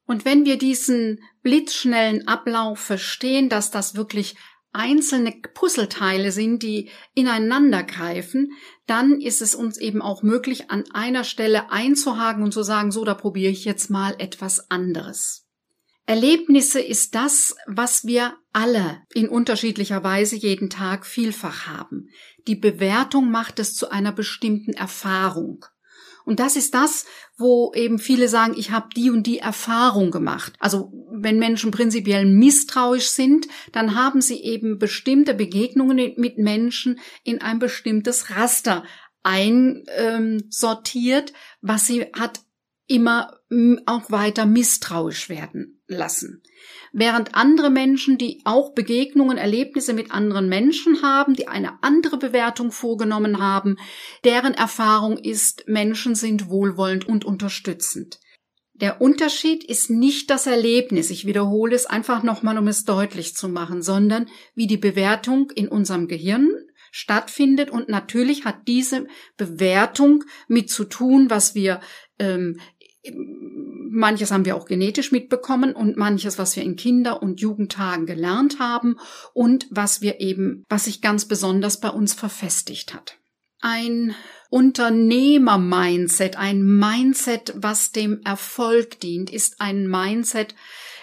Und 0.06 0.24
wenn 0.24 0.46
wir 0.46 0.56
diesen 0.56 1.22
blitzschnellen 1.42 2.26
Ablauf 2.26 2.80
verstehen, 2.80 3.50
dass 3.50 3.70
das 3.70 3.94
wirklich 3.94 4.36
einzelne 4.72 5.32
Puzzleteile 5.54 6.32
sind, 6.32 6.62
die 6.62 6.90
ineinander 7.14 7.82
greifen, 7.82 8.52
dann 8.86 9.20
ist 9.20 9.42
es 9.42 9.54
uns 9.54 9.78
eben 9.78 10.02
auch 10.02 10.22
möglich, 10.22 10.70
an 10.70 10.84
einer 10.92 11.24
Stelle 11.24 11.70
einzuhaken 11.70 12.42
und 12.42 12.52
zu 12.52 12.62
sagen, 12.62 12.90
so, 12.90 13.04
da 13.04 13.14
probiere 13.14 13.52
ich 13.52 13.64
jetzt 13.64 13.90
mal 13.90 14.14
etwas 14.18 14.70
anderes. 14.70 15.46
Erlebnisse 16.06 16.80
ist 16.80 17.14
das, 17.14 17.54
was 17.66 18.06
wir 18.06 18.34
alle 18.54 19.02
in 19.12 19.28
unterschiedlicher 19.28 20.02
Weise 20.02 20.36
jeden 20.36 20.70
Tag 20.70 21.04
vielfach 21.04 21.66
haben. 21.66 22.08
Die 22.46 22.56
Bewertung 22.56 23.30
macht 23.30 23.58
es 23.58 23.74
zu 23.74 23.90
einer 23.90 24.12
bestimmten 24.12 24.72
Erfahrung. 24.72 25.66
Und 26.24 26.40
das 26.40 26.56
ist 26.56 26.74
das, 26.74 27.04
wo 27.36 27.72
eben 27.74 27.98
viele 27.98 28.28
sagen, 28.28 28.54
ich 28.56 28.70
habe 28.70 28.88
die 28.96 29.10
und 29.10 29.26
die 29.26 29.38
Erfahrung 29.38 30.10
gemacht. 30.10 30.54
Also 30.58 30.92
wenn 31.22 31.38
Menschen 31.38 31.70
prinzipiell 31.70 32.24
misstrauisch 32.24 33.08
sind, 33.08 33.46
dann 33.72 33.94
haben 33.94 34.20
sie 34.20 34.42
eben 34.42 34.78
bestimmte 34.78 35.34
Begegnungen 35.34 36.14
mit 36.16 36.38
Menschen 36.38 36.98
in 37.24 37.40
ein 37.40 37.58
bestimmtes 37.58 38.30
Raster 38.30 38.84
einsortiert, 39.22 40.42
was 41.60 41.86
sie 41.86 42.06
hat 42.18 42.40
immer 42.86 43.38
auch 43.86 44.10
weiter 44.10 44.46
misstrauisch 44.46 45.28
werden 45.28 45.82
lassen 45.86 46.42
während 46.92 47.34
andere 47.34 47.70
Menschen, 47.70 48.18
die 48.18 48.40
auch 48.44 48.72
Begegnungen, 48.74 49.38
Erlebnisse 49.38 49.92
mit 49.92 50.10
anderen 50.10 50.48
Menschen 50.48 51.02
haben, 51.02 51.34
die 51.34 51.48
eine 51.48 51.82
andere 51.82 52.18
Bewertung 52.18 52.72
vorgenommen 52.72 53.38
haben, 53.38 53.76
deren 54.24 54.54
Erfahrung 54.54 55.16
ist, 55.18 55.64
Menschen 55.66 56.14
sind 56.14 56.48
wohlwollend 56.48 57.06
und 57.06 57.24
unterstützend. 57.24 58.18
Der 58.80 59.00
Unterschied 59.00 59.64
ist 59.64 59.90
nicht 59.90 60.30
das 60.30 60.46
Erlebnis, 60.46 61.10
ich 61.10 61.26
wiederhole 61.26 61.74
es 61.74 61.86
einfach 61.86 62.22
nochmal, 62.22 62.58
um 62.58 62.68
es 62.68 62.84
deutlich 62.84 63.34
zu 63.34 63.48
machen, 63.48 63.82
sondern 63.82 64.28
wie 64.54 64.66
die 64.66 64.76
Bewertung 64.76 65.50
in 65.50 65.68
unserem 65.68 66.06
Gehirn 66.06 66.50
stattfindet 66.92 67.70
und 67.70 67.88
natürlich 67.88 68.44
hat 68.44 68.66
diese 68.66 69.06
Bewertung 69.36 70.24
mit 70.46 70.70
zu 70.70 70.84
tun, 70.84 71.28
was 71.28 71.54
wir 71.54 71.80
ähm, 72.18 72.58
manches 73.90 74.30
haben 74.30 74.44
wir 74.44 74.56
auch 74.56 74.66
genetisch 74.66 75.12
mitbekommen 75.12 75.74
und 75.74 75.96
manches, 75.96 76.38
was 76.38 76.56
wir 76.56 76.62
in 76.62 76.76
Kinder- 76.76 77.22
und 77.22 77.40
Jugendtagen 77.40 78.06
gelernt 78.06 78.58
haben 78.58 78.96
und 79.32 79.66
was 79.70 80.00
wir 80.02 80.20
eben, 80.20 80.64
was 80.68 80.84
sich 80.84 81.00
ganz 81.00 81.26
besonders 81.26 81.80
bei 81.80 81.90
uns 81.90 82.14
verfestigt 82.14 82.94
hat. 82.94 83.18
Ein 83.60 84.14
Unternehmer-Mindset, 84.50 86.36
ein 86.36 86.62
Mindset, 86.62 87.52
was 87.56 87.92
dem 87.92 88.22
Erfolg 88.24 89.00
dient, 89.00 89.30
ist 89.30 89.60
ein 89.60 89.88
Mindset, 89.88 90.54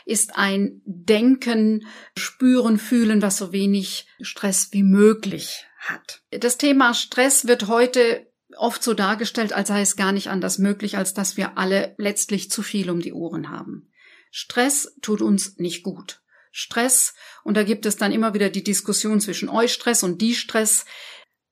ist 0.05 0.35
ein 0.35 0.81
Denken, 0.85 1.87
Spüren, 2.17 2.79
Fühlen, 2.79 3.21
was 3.21 3.37
so 3.37 3.51
wenig 3.51 4.07
Stress 4.21 4.69
wie 4.71 4.83
möglich 4.83 5.65
hat. 5.79 6.21
Das 6.31 6.57
Thema 6.57 6.93
Stress 6.93 7.47
wird 7.47 7.67
heute 7.67 8.27
oft 8.57 8.83
so 8.83 8.93
dargestellt, 8.93 9.53
als 9.53 9.67
sei 9.67 9.81
es 9.81 9.95
gar 9.95 10.11
nicht 10.11 10.29
anders 10.29 10.57
möglich, 10.57 10.97
als 10.97 11.13
dass 11.13 11.37
wir 11.37 11.57
alle 11.57 11.93
letztlich 11.97 12.49
zu 12.49 12.61
viel 12.61 12.89
um 12.89 13.01
die 13.01 13.13
Ohren 13.13 13.49
haben. 13.49 13.91
Stress 14.31 14.95
tut 15.01 15.21
uns 15.21 15.57
nicht 15.57 15.83
gut. 15.83 16.21
Stress, 16.51 17.13
und 17.43 17.57
da 17.57 17.63
gibt 17.63 17.85
es 17.85 17.97
dann 17.97 18.13
immer 18.13 18.33
wieder 18.33 18.49
die 18.49 18.63
Diskussion 18.63 19.19
zwischen 19.19 19.49
euch 19.49 19.73
Stress 19.73 20.03
und 20.03 20.21
die 20.21 20.35
Stress. 20.35 20.85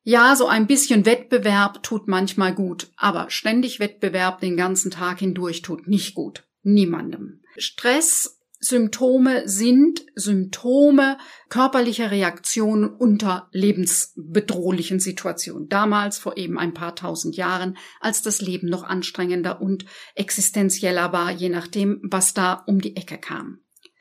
Ja, 0.03 0.36
so 0.36 0.48
ein 0.48 0.67
bisschen 0.67 1.05
Wettbewerb 1.05 1.81
tut 1.81 2.07
manchmal 2.07 2.53
gut, 2.53 2.91
aber 2.98 3.29
ständig 3.29 3.79
Wettbewerb 3.79 4.41
den 4.41 4.57
ganzen 4.57 4.91
Tag 4.91 5.19
hindurch 5.19 5.62
tut 5.62 5.88
nicht 5.88 6.13
gut. 6.13 6.43
Niemandem. 6.62 7.41
Stress 7.57 8.39
Symptome 8.63 9.48
sind 9.48 10.05
Symptome 10.15 11.17
körperlicher 11.50 12.12
Reaktionen 12.12 12.89
unter 12.89 13.50
lebensbedrohlichen 13.51 15.00
Situationen. 15.01 15.67
Damals, 15.67 16.17
vor 16.17 16.38
eben 16.38 16.57
ein 16.57 16.74
paar 16.74 16.95
tausend 16.95 17.36
Jahren, 17.36 17.77
als 18.00 18.22
das 18.22 18.41
Leben 18.41 18.69
noch 18.69 18.83
anstrengender 18.83 19.62
und 19.62 19.86
existenzieller 20.15 21.12
war, 21.12 21.31
je 21.31 21.50
nachdem, 21.50 22.00
was 22.03 22.33
da 22.33 22.63
um 22.65 22.79
die 22.79 22.95
Ecke 22.95 23.17
kam. 23.17 23.60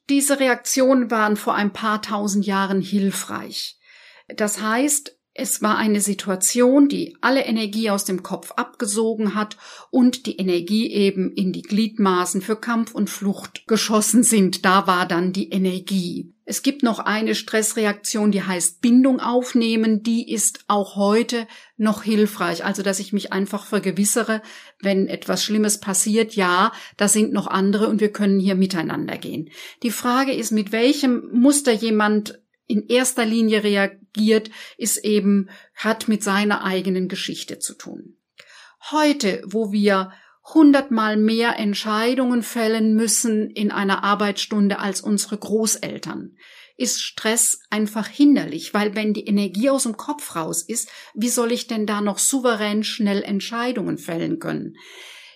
Diese 0.08 0.38
Reaktionen 0.38 1.10
waren 1.10 1.36
vor 1.36 1.54
ein 1.54 1.72
paar 1.72 2.00
tausend 2.00 2.46
Jahren 2.46 2.80
hilfreich. 2.80 3.78
Das 4.28 4.60
heißt, 4.60 5.18
es 5.34 5.62
war 5.62 5.78
eine 5.78 6.02
Situation, 6.02 6.88
die 6.88 7.16
alle 7.22 7.44
Energie 7.44 7.88
aus 7.88 8.04
dem 8.04 8.22
Kopf 8.22 8.52
abgesogen 8.52 9.34
hat 9.34 9.56
und 9.90 10.26
die 10.26 10.36
Energie 10.36 10.92
eben 10.92 11.32
in 11.32 11.52
die 11.52 11.62
Gliedmaßen 11.62 12.42
für 12.42 12.56
Kampf 12.56 12.94
und 12.94 13.08
Flucht 13.08 13.66
geschossen 13.66 14.24
sind. 14.24 14.66
Da 14.66 14.86
war 14.86 15.06
dann 15.06 15.32
die 15.32 15.50
Energie. 15.50 16.34
Es 16.44 16.62
gibt 16.62 16.82
noch 16.82 16.98
eine 16.98 17.34
Stressreaktion, 17.34 18.30
die 18.30 18.42
heißt 18.42 18.82
Bindung 18.82 19.20
aufnehmen. 19.20 20.02
Die 20.02 20.30
ist 20.30 20.64
auch 20.68 20.96
heute 20.96 21.46
noch 21.78 22.02
hilfreich. 22.02 22.64
Also, 22.64 22.82
dass 22.82 22.98
ich 22.98 23.14
mich 23.14 23.32
einfach 23.32 23.64
vergewissere, 23.64 24.42
wenn 24.80 25.06
etwas 25.06 25.42
Schlimmes 25.42 25.78
passiert, 25.78 26.34
ja, 26.34 26.72
da 26.98 27.08
sind 27.08 27.32
noch 27.32 27.46
andere 27.46 27.88
und 27.88 28.02
wir 28.02 28.12
können 28.12 28.38
hier 28.38 28.56
miteinander 28.56 29.16
gehen. 29.16 29.48
Die 29.82 29.90
Frage 29.90 30.32
ist, 30.32 30.50
mit 30.50 30.72
welchem 30.72 31.30
Muster 31.32 31.72
jemand 31.72 32.41
in 32.72 32.88
erster 32.88 33.26
Linie 33.26 33.62
reagiert, 33.62 34.50
ist 34.78 35.04
eben, 35.04 35.50
hat 35.74 36.08
mit 36.08 36.24
seiner 36.24 36.64
eigenen 36.64 37.08
Geschichte 37.08 37.58
zu 37.58 37.74
tun. 37.74 38.16
Heute, 38.90 39.42
wo 39.44 39.72
wir 39.72 40.12
hundertmal 40.54 41.18
mehr 41.18 41.58
Entscheidungen 41.58 42.42
fällen 42.42 42.94
müssen 42.94 43.50
in 43.50 43.70
einer 43.70 44.02
Arbeitsstunde 44.02 44.78
als 44.78 45.02
unsere 45.02 45.36
Großeltern, 45.36 46.36
ist 46.78 47.02
Stress 47.02 47.60
einfach 47.68 48.08
hinderlich, 48.08 48.72
weil 48.72 48.96
wenn 48.96 49.12
die 49.12 49.26
Energie 49.26 49.68
aus 49.68 49.82
dem 49.82 49.98
Kopf 49.98 50.34
raus 50.34 50.62
ist, 50.62 50.88
wie 51.14 51.28
soll 51.28 51.52
ich 51.52 51.66
denn 51.66 51.86
da 51.86 52.00
noch 52.00 52.18
souverän 52.18 52.82
schnell 52.82 53.22
Entscheidungen 53.22 53.98
fällen 53.98 54.38
können? 54.38 54.76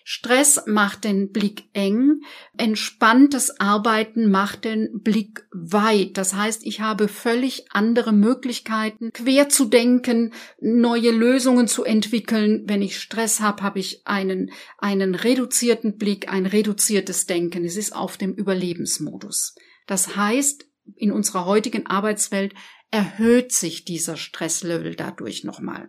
Stress 0.09 0.63
macht 0.67 1.03
den 1.03 1.33
Blick 1.33 1.65
eng, 1.73 2.21
entspanntes 2.57 3.59
Arbeiten 3.59 4.31
macht 4.31 4.65
den 4.65 5.01
Blick 5.03 5.49
weit. 5.51 6.17
Das 6.17 6.33
heißt, 6.33 6.65
ich 6.65 6.81
habe 6.81 7.09
völlig 7.09 7.65
andere 7.73 8.13
Möglichkeiten, 8.13 9.11
quer 9.13 9.49
zu 9.49 9.65
denken, 9.65 10.33
neue 10.61 11.11
Lösungen 11.11 11.67
zu 11.67 11.83
entwickeln. 11.83 12.63
Wenn 12.69 12.83
ich 12.83 13.01
Stress 13.01 13.41
habe, 13.41 13.65
habe 13.65 13.81
ich 13.81 14.07
einen, 14.07 14.53
einen 14.79 15.17
reduzierten 15.17 15.97
Blick, 15.97 16.33
ein 16.33 16.47
reduziertes 16.47 17.27
Denken. 17.27 17.65
Es 17.65 17.77
ist 17.77 17.93
auf 17.93 18.17
dem 18.17 18.33
Überlebensmodus. 18.33 19.57
Das 19.89 20.15
heißt, 20.15 20.67
in 20.95 21.11
unserer 21.11 21.47
heutigen 21.47 21.87
Arbeitswelt 21.87 22.55
erhöht 22.93 23.51
sich 23.51 23.85
dieser 23.85 24.17
Stresslevel 24.17 24.95
dadurch 24.95 25.43
nochmal. 25.43 25.89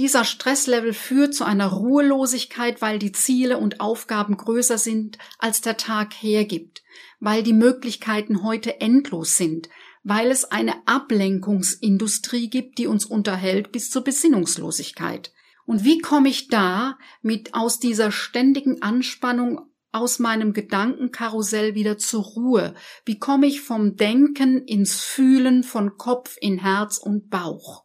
Dieser 0.00 0.24
Stresslevel 0.24 0.94
führt 0.94 1.34
zu 1.34 1.44
einer 1.44 1.66
Ruhelosigkeit, 1.66 2.80
weil 2.80 2.98
die 2.98 3.12
Ziele 3.12 3.58
und 3.58 3.80
Aufgaben 3.80 4.38
größer 4.38 4.78
sind, 4.78 5.18
als 5.38 5.60
der 5.60 5.76
Tag 5.76 6.14
hergibt, 6.14 6.82
weil 7.18 7.42
die 7.42 7.52
Möglichkeiten 7.52 8.42
heute 8.42 8.80
endlos 8.80 9.36
sind, 9.36 9.68
weil 10.02 10.30
es 10.30 10.46
eine 10.46 10.72
Ablenkungsindustrie 10.86 12.48
gibt, 12.48 12.78
die 12.78 12.86
uns 12.86 13.04
unterhält 13.04 13.72
bis 13.72 13.90
zur 13.90 14.02
Besinnungslosigkeit. 14.02 15.34
Und 15.66 15.84
wie 15.84 15.98
komme 15.98 16.30
ich 16.30 16.48
da 16.48 16.96
mit 17.20 17.52
aus 17.52 17.78
dieser 17.78 18.10
ständigen 18.10 18.80
Anspannung 18.80 19.68
aus 19.92 20.18
meinem 20.18 20.54
Gedankenkarussell 20.54 21.74
wieder 21.74 21.98
zur 21.98 22.24
Ruhe? 22.24 22.74
Wie 23.04 23.18
komme 23.18 23.48
ich 23.48 23.60
vom 23.60 23.96
Denken 23.96 24.64
ins 24.64 24.98
Fühlen 25.02 25.62
von 25.62 25.98
Kopf 25.98 26.38
in 26.40 26.56
Herz 26.56 26.96
und 26.96 27.28
Bauch? 27.28 27.84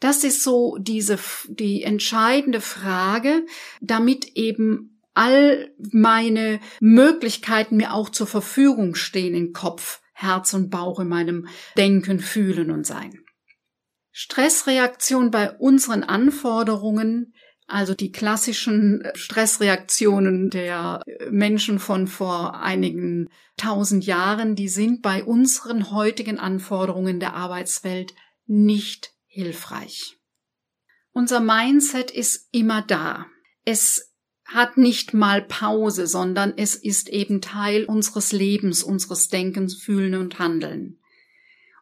Das 0.00 0.24
ist 0.24 0.42
so 0.42 0.76
diese, 0.78 1.18
die 1.48 1.82
entscheidende 1.82 2.60
Frage, 2.60 3.46
damit 3.80 4.36
eben 4.36 5.00
all 5.14 5.74
meine 5.78 6.60
Möglichkeiten 6.80 7.76
mir 7.76 7.94
auch 7.94 8.10
zur 8.10 8.26
Verfügung 8.26 8.94
stehen 8.94 9.34
in 9.34 9.52
Kopf, 9.54 10.00
Herz 10.12 10.52
und 10.52 10.70
Bauch 10.70 11.00
in 11.00 11.08
meinem 11.08 11.48
Denken, 11.78 12.20
Fühlen 12.20 12.70
und 12.70 12.86
Sein. 12.86 13.20
Stressreaktion 14.12 15.30
bei 15.30 15.50
unseren 15.52 16.02
Anforderungen, 16.02 17.34
also 17.66 17.94
die 17.94 18.12
klassischen 18.12 19.02
Stressreaktionen 19.14 20.50
der 20.50 21.02
Menschen 21.30 21.78
von 21.78 22.06
vor 22.06 22.60
einigen 22.60 23.28
tausend 23.56 24.04
Jahren, 24.04 24.54
die 24.54 24.68
sind 24.68 25.02
bei 25.02 25.24
unseren 25.24 25.90
heutigen 25.90 26.38
Anforderungen 26.38 27.20
der 27.20 27.34
Arbeitswelt 27.34 28.14
nicht 28.46 29.15
hilfreich. 29.36 30.16
Unser 31.12 31.40
Mindset 31.40 32.10
ist 32.10 32.48
immer 32.52 32.80
da. 32.80 33.26
Es 33.64 34.14
hat 34.46 34.78
nicht 34.78 35.12
mal 35.12 35.42
Pause, 35.42 36.06
sondern 36.06 36.54
es 36.56 36.74
ist 36.74 37.10
eben 37.10 37.42
Teil 37.42 37.84
unseres 37.84 38.32
Lebens, 38.32 38.82
unseres 38.82 39.28
Denkens, 39.28 39.76
Fühlen 39.76 40.14
und 40.14 40.38
Handeln. 40.38 41.00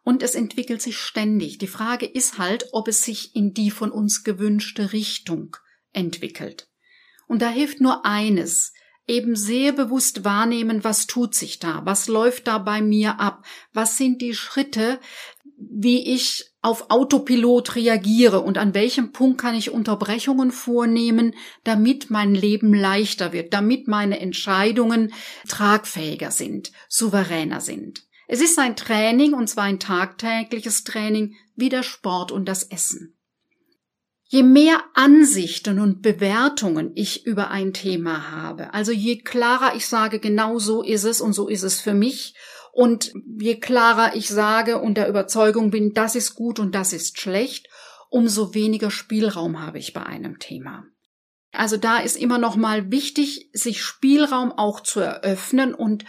Und 0.03 0.23
es 0.23 0.35
entwickelt 0.35 0.83
sich 0.83 0.99
ständig. 0.99 1.59
Die 1.59 1.69
Frage 1.69 2.07
ist 2.07 2.39
halt, 2.39 2.67
ob 2.73 2.89
es 2.89 3.03
sich 3.03 3.37
in 3.37 3.55
die 3.55 3.71
von 3.71 3.91
uns 3.93 4.25
gewünschte 4.25 4.93
Richtung 4.93 5.57
entwickelt. 5.93 6.69
Und 7.29 7.41
da 7.41 7.49
hilft 7.49 7.81
nur 7.81 8.05
eines, 8.05 8.73
eben 9.07 9.37
sehr 9.37 9.73
bewusst 9.73 10.25
wahrnehmen, 10.25 10.83
was 10.83 11.07
tut 11.07 11.35
sich 11.35 11.61
da, 11.61 11.83
was 11.85 12.09
läuft 12.09 12.49
da 12.49 12.59
bei 12.59 12.81
mir 12.81 13.21
ab, 13.21 13.45
was 13.73 13.97
sind 13.97 14.23
die 14.23 14.35
Schritte, 14.35 14.99
wie 15.57 16.15
ich 16.15 16.53
auf 16.63 16.91
Autopilot 16.91 17.77
reagiere 17.77 18.41
und 18.41 18.59
an 18.59 18.75
welchem 18.75 19.13
Punkt 19.13 19.41
kann 19.41 19.55
ich 19.55 19.71
Unterbrechungen 19.71 20.51
vornehmen, 20.51 21.35
damit 21.63 22.11
mein 22.11 22.35
Leben 22.35 22.73
leichter 22.73 23.33
wird, 23.33 23.53
damit 23.53 23.87
meine 23.87 24.19
Entscheidungen 24.21 25.13
tragfähiger 25.49 26.31
sind, 26.31 26.73
souveräner 26.89 27.61
sind. 27.61 28.05
Es 28.27 28.41
ist 28.41 28.59
ein 28.59 28.77
Training, 28.77 29.35
und 29.35 29.49
zwar 29.49 29.65
ein 29.65 29.79
tagtägliches 29.79 30.85
Training, 30.85 31.35
wie 31.55 31.69
der 31.69 31.83
Sport 31.83 32.33
und 32.33 32.47
das 32.47 32.65
Essen. 32.65 33.15
Je 34.27 34.43
mehr 34.43 34.83
Ansichten 34.95 35.79
und 35.79 36.01
Bewertungen 36.01 36.93
ich 36.95 37.27
über 37.27 37.51
ein 37.51 37.75
Thema 37.75 38.31
habe, 38.31 38.73
also 38.73 38.91
je 38.91 39.19
klarer 39.19 39.77
ich 39.77 39.87
sage, 39.87 40.19
genau 40.19 40.59
so 40.59 40.83
ist 40.83 41.05
es 41.05 41.21
und 41.21 41.35
so 41.35 41.47
ist 41.47 41.63
es 41.63 41.81
für 41.81 41.95
mich, 41.95 42.35
und 42.75 43.13
je 43.39 43.61
klarer 43.61 44.17
ich 44.17 44.29
sage 44.29 44.81
und 44.81 44.97
der 44.97 45.09
Überzeugung 45.09 45.71
bin, 45.71 45.95
das 45.95 46.17
ist 46.17 46.35
gut 46.35 46.59
und 46.59 46.75
das 46.75 46.93
ist 46.93 47.21
schlecht, 47.21 47.69
umso 48.11 48.53
weniger 48.53 48.91
Spielraum 48.91 49.61
habe 49.61 49.79
ich 49.79 49.93
bei 49.93 50.05
einem 50.05 50.41
Thema. 50.41 50.85
Also 51.53 51.77
da 51.77 51.99
ist 51.99 52.17
immer 52.17 52.39
noch 52.39 52.57
mal 52.57 52.91
wichtig, 52.91 53.49
sich 53.53 53.81
Spielraum 53.81 54.51
auch 54.51 54.81
zu 54.81 54.99
eröffnen 54.99 55.73
und 55.73 56.05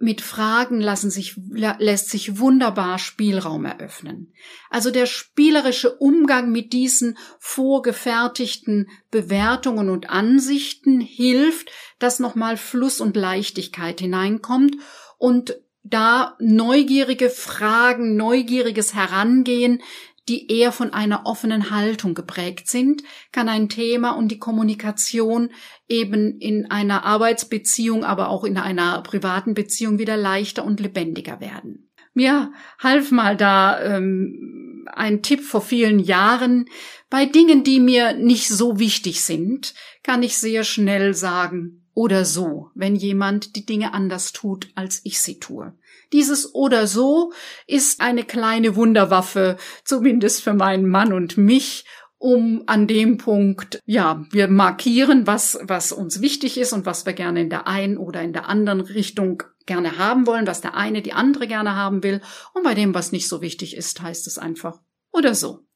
mit 0.00 0.20
Fragen 0.20 0.80
lassen 0.80 1.10
sich, 1.10 1.36
lässt 1.36 2.10
sich 2.10 2.38
wunderbar 2.38 2.98
Spielraum 2.98 3.64
eröffnen. 3.64 4.32
Also 4.70 4.90
der 4.90 5.06
spielerische 5.06 5.96
Umgang 5.98 6.50
mit 6.50 6.72
diesen 6.72 7.16
vorgefertigten 7.38 8.88
Bewertungen 9.12 9.88
und 9.88 10.10
Ansichten 10.10 11.00
hilft, 11.00 11.70
dass 12.00 12.18
nochmal 12.18 12.56
Fluss 12.56 13.00
und 13.00 13.16
Leichtigkeit 13.16 14.00
hineinkommt 14.00 14.76
und 15.16 15.58
da 15.90 16.36
neugierige 16.38 17.30
Fragen, 17.30 18.16
neugieriges 18.16 18.94
Herangehen, 18.94 19.80
die 20.28 20.50
eher 20.52 20.72
von 20.72 20.92
einer 20.92 21.22
offenen 21.24 21.70
Haltung 21.70 22.14
geprägt 22.14 22.68
sind, 22.68 23.02
kann 23.32 23.48
ein 23.48 23.68
Thema 23.68 24.10
und 24.10 24.28
die 24.28 24.38
Kommunikation 24.38 25.50
eben 25.88 26.38
in 26.38 26.70
einer 26.70 27.04
Arbeitsbeziehung, 27.04 28.04
aber 28.04 28.28
auch 28.28 28.44
in 28.44 28.58
einer 28.58 29.02
privaten 29.02 29.54
Beziehung 29.54 29.98
wieder 29.98 30.16
leichter 30.16 30.64
und 30.64 30.80
lebendiger 30.80 31.40
werden. 31.40 31.90
Mir 32.12 32.52
half 32.78 33.10
mal 33.10 33.36
da 33.36 33.80
ähm, 33.80 34.86
ein 34.92 35.22
Tipp 35.22 35.40
vor 35.42 35.62
vielen 35.62 35.98
Jahren. 35.98 36.66
Bei 37.10 37.24
Dingen, 37.24 37.64
die 37.64 37.80
mir 37.80 38.12
nicht 38.14 38.48
so 38.48 38.78
wichtig 38.78 39.22
sind, 39.22 39.74
kann 40.02 40.22
ich 40.22 40.36
sehr 40.36 40.64
schnell 40.64 41.14
sagen, 41.14 41.87
oder 41.98 42.24
so, 42.24 42.70
wenn 42.76 42.94
jemand 42.94 43.56
die 43.56 43.66
Dinge 43.66 43.92
anders 43.92 44.32
tut, 44.32 44.68
als 44.76 45.00
ich 45.02 45.20
sie 45.20 45.40
tue. 45.40 45.74
Dieses 46.12 46.54
oder 46.54 46.86
so 46.86 47.32
ist 47.66 48.00
eine 48.00 48.22
kleine 48.22 48.76
Wunderwaffe, 48.76 49.56
zumindest 49.82 50.44
für 50.44 50.54
meinen 50.54 50.88
Mann 50.88 51.12
und 51.12 51.36
mich, 51.36 51.86
um 52.16 52.62
an 52.66 52.86
dem 52.86 53.18
Punkt, 53.18 53.82
ja, 53.84 54.24
wir 54.30 54.46
markieren, 54.46 55.26
was, 55.26 55.58
was 55.62 55.90
uns 55.90 56.20
wichtig 56.20 56.56
ist 56.56 56.72
und 56.72 56.86
was 56.86 57.04
wir 57.04 57.14
gerne 57.14 57.40
in 57.40 57.50
der 57.50 57.66
einen 57.66 57.96
oder 57.96 58.22
in 58.22 58.32
der 58.32 58.48
anderen 58.48 58.80
Richtung 58.80 59.42
gerne 59.66 59.98
haben 59.98 60.28
wollen, 60.28 60.46
was 60.46 60.60
der 60.60 60.76
eine 60.76 61.02
die 61.02 61.14
andere 61.14 61.48
gerne 61.48 61.74
haben 61.74 62.04
will. 62.04 62.20
Und 62.54 62.62
bei 62.62 62.74
dem, 62.74 62.94
was 62.94 63.10
nicht 63.10 63.26
so 63.26 63.42
wichtig 63.42 63.76
ist, 63.76 64.00
heißt 64.00 64.28
es 64.28 64.38
einfach 64.38 64.78
oder 65.10 65.34
so. 65.34 65.67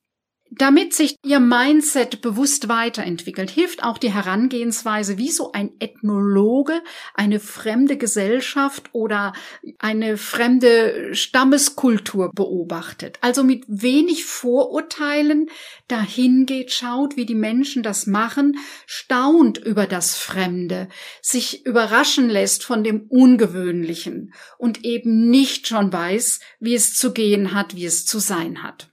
Damit 0.54 0.92
sich 0.92 1.16
Ihr 1.24 1.40
Mindset 1.40 2.20
bewusst 2.20 2.68
weiterentwickelt, 2.68 3.48
hilft 3.48 3.82
auch 3.82 3.96
die 3.96 4.12
Herangehensweise, 4.12 5.16
wie 5.16 5.30
so 5.30 5.52
ein 5.52 5.70
Ethnologe 5.78 6.82
eine 7.14 7.40
fremde 7.40 7.96
Gesellschaft 7.96 8.90
oder 8.92 9.32
eine 9.78 10.18
fremde 10.18 11.14
Stammeskultur 11.14 12.32
beobachtet. 12.34 13.18
Also 13.22 13.44
mit 13.44 13.64
wenig 13.66 14.26
Vorurteilen 14.26 15.48
dahin 15.88 16.44
geht, 16.44 16.70
schaut, 16.70 17.16
wie 17.16 17.24
die 17.24 17.34
Menschen 17.34 17.82
das 17.82 18.06
machen, 18.06 18.58
staunt 18.84 19.56
über 19.56 19.86
das 19.86 20.18
Fremde, 20.18 20.88
sich 21.22 21.64
überraschen 21.64 22.28
lässt 22.28 22.62
von 22.62 22.84
dem 22.84 23.06
Ungewöhnlichen 23.08 24.34
und 24.58 24.84
eben 24.84 25.30
nicht 25.30 25.66
schon 25.66 25.90
weiß, 25.90 26.40
wie 26.60 26.74
es 26.74 26.94
zu 26.94 27.14
gehen 27.14 27.54
hat, 27.54 27.74
wie 27.74 27.86
es 27.86 28.04
zu 28.04 28.18
sein 28.18 28.62
hat. 28.62 28.91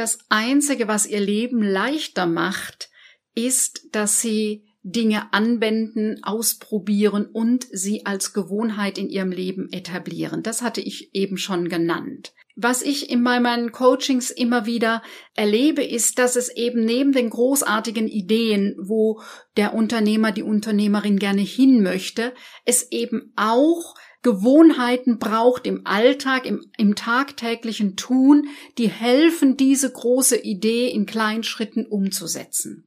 Das 0.00 0.18
Einzige, 0.30 0.88
was 0.88 1.04
ihr 1.04 1.20
Leben 1.20 1.62
leichter 1.62 2.24
macht, 2.24 2.88
ist, 3.34 3.88
dass 3.92 4.22
sie 4.22 4.64
Dinge 4.82 5.30
anwenden, 5.34 6.24
ausprobieren 6.24 7.26
und 7.26 7.66
sie 7.70 8.06
als 8.06 8.32
Gewohnheit 8.32 8.96
in 8.96 9.10
ihrem 9.10 9.30
Leben 9.30 9.70
etablieren. 9.70 10.42
Das 10.42 10.62
hatte 10.62 10.80
ich 10.80 11.14
eben 11.14 11.36
schon 11.36 11.68
genannt. 11.68 12.32
Was 12.62 12.82
ich 12.82 13.08
in 13.08 13.22
meinen 13.22 13.72
Coachings 13.72 14.30
immer 14.30 14.66
wieder 14.66 15.02
erlebe, 15.34 15.82
ist, 15.82 16.18
dass 16.18 16.36
es 16.36 16.54
eben 16.54 16.84
neben 16.84 17.12
den 17.12 17.30
großartigen 17.30 18.06
Ideen, 18.06 18.76
wo 18.78 19.22
der 19.56 19.72
Unternehmer, 19.72 20.30
die 20.30 20.42
Unternehmerin 20.42 21.18
gerne 21.18 21.40
hin 21.40 21.82
möchte, 21.82 22.34
es 22.66 22.92
eben 22.92 23.32
auch 23.34 23.94
Gewohnheiten 24.20 25.18
braucht 25.18 25.66
im 25.66 25.86
Alltag, 25.86 26.44
im, 26.44 26.60
im 26.76 26.96
tagtäglichen 26.96 27.96
Tun, 27.96 28.48
die 28.76 28.90
helfen, 28.90 29.56
diese 29.56 29.90
große 29.90 30.36
Idee 30.36 30.90
in 30.90 31.06
kleinen 31.06 31.44
Schritten 31.44 31.86
umzusetzen. 31.86 32.84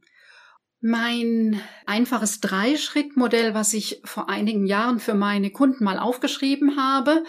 Mein 0.85 1.61
einfaches 1.85 2.41
Dreischrittmodell, 2.41 3.53
was 3.53 3.71
ich 3.71 4.01
vor 4.03 4.29
einigen 4.29 4.65
Jahren 4.65 4.99
für 4.99 5.13
meine 5.13 5.49
Kunden 5.49 5.85
mal 5.85 5.97
aufgeschrieben 5.97 6.75
habe, 6.75 7.23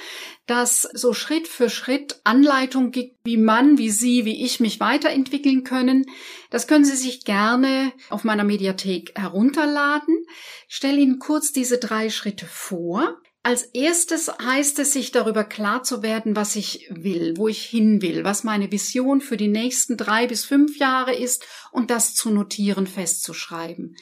das 0.47 0.83
so 0.93 1.13
Schritt 1.13 1.47
für 1.47 1.71
Schritt 1.71 2.21
Anleitung 2.25 2.91
gibt, 2.91 3.15
wie 3.25 3.37
man, 3.37 3.79
wie 3.79 3.91
Sie, 3.91 4.25
wie 4.25 4.45
ich 4.45 4.59
mich 4.59 4.81
weiterentwickeln 4.81 5.63
können. 5.63 6.05
Das 6.51 6.67
können 6.67 6.85
Sie 6.85 6.97
sich 6.97 7.25
gerne 7.25 7.93
auf 8.11 8.25
meiner 8.25 8.43
Mediathek 8.43 9.13
herunterladen. 9.15 10.27
Ich 10.69 10.75
stelle 10.75 10.99
Ihnen 10.99 11.21
kurz 11.21 11.53
diese 11.53 11.79
drei 11.79 12.11
Schritte 12.11 12.47
vor. 12.47 13.21
Als 13.47 13.65
erstes 13.75 14.31
heißt 14.43 14.79
es, 14.79 14.95
sich 14.95 15.13
darüber 15.13 15.45
klar 15.45 15.83
zu 15.83 16.03
werden, 16.03 16.35
was 16.35 16.57
ich 16.57 16.89
will, 16.91 17.35
wo 17.37 17.47
ich 17.47 17.63
hin 17.63 18.01
will, 18.01 18.25
was 18.25 18.43
meine 18.43 18.73
Vision 18.73 19.21
für 19.21 19.37
die 19.37 19.49
nächsten 19.49 19.99
drei 19.99 20.27
bis 20.27 20.47
fünf 20.47 20.79
Jahre 20.79 21.15
ist 21.15 21.45
und 21.71 21.91
das 21.91 22.15
zu 22.15 22.31
notieren, 22.31 22.87
festzuschreiben. 22.87 23.97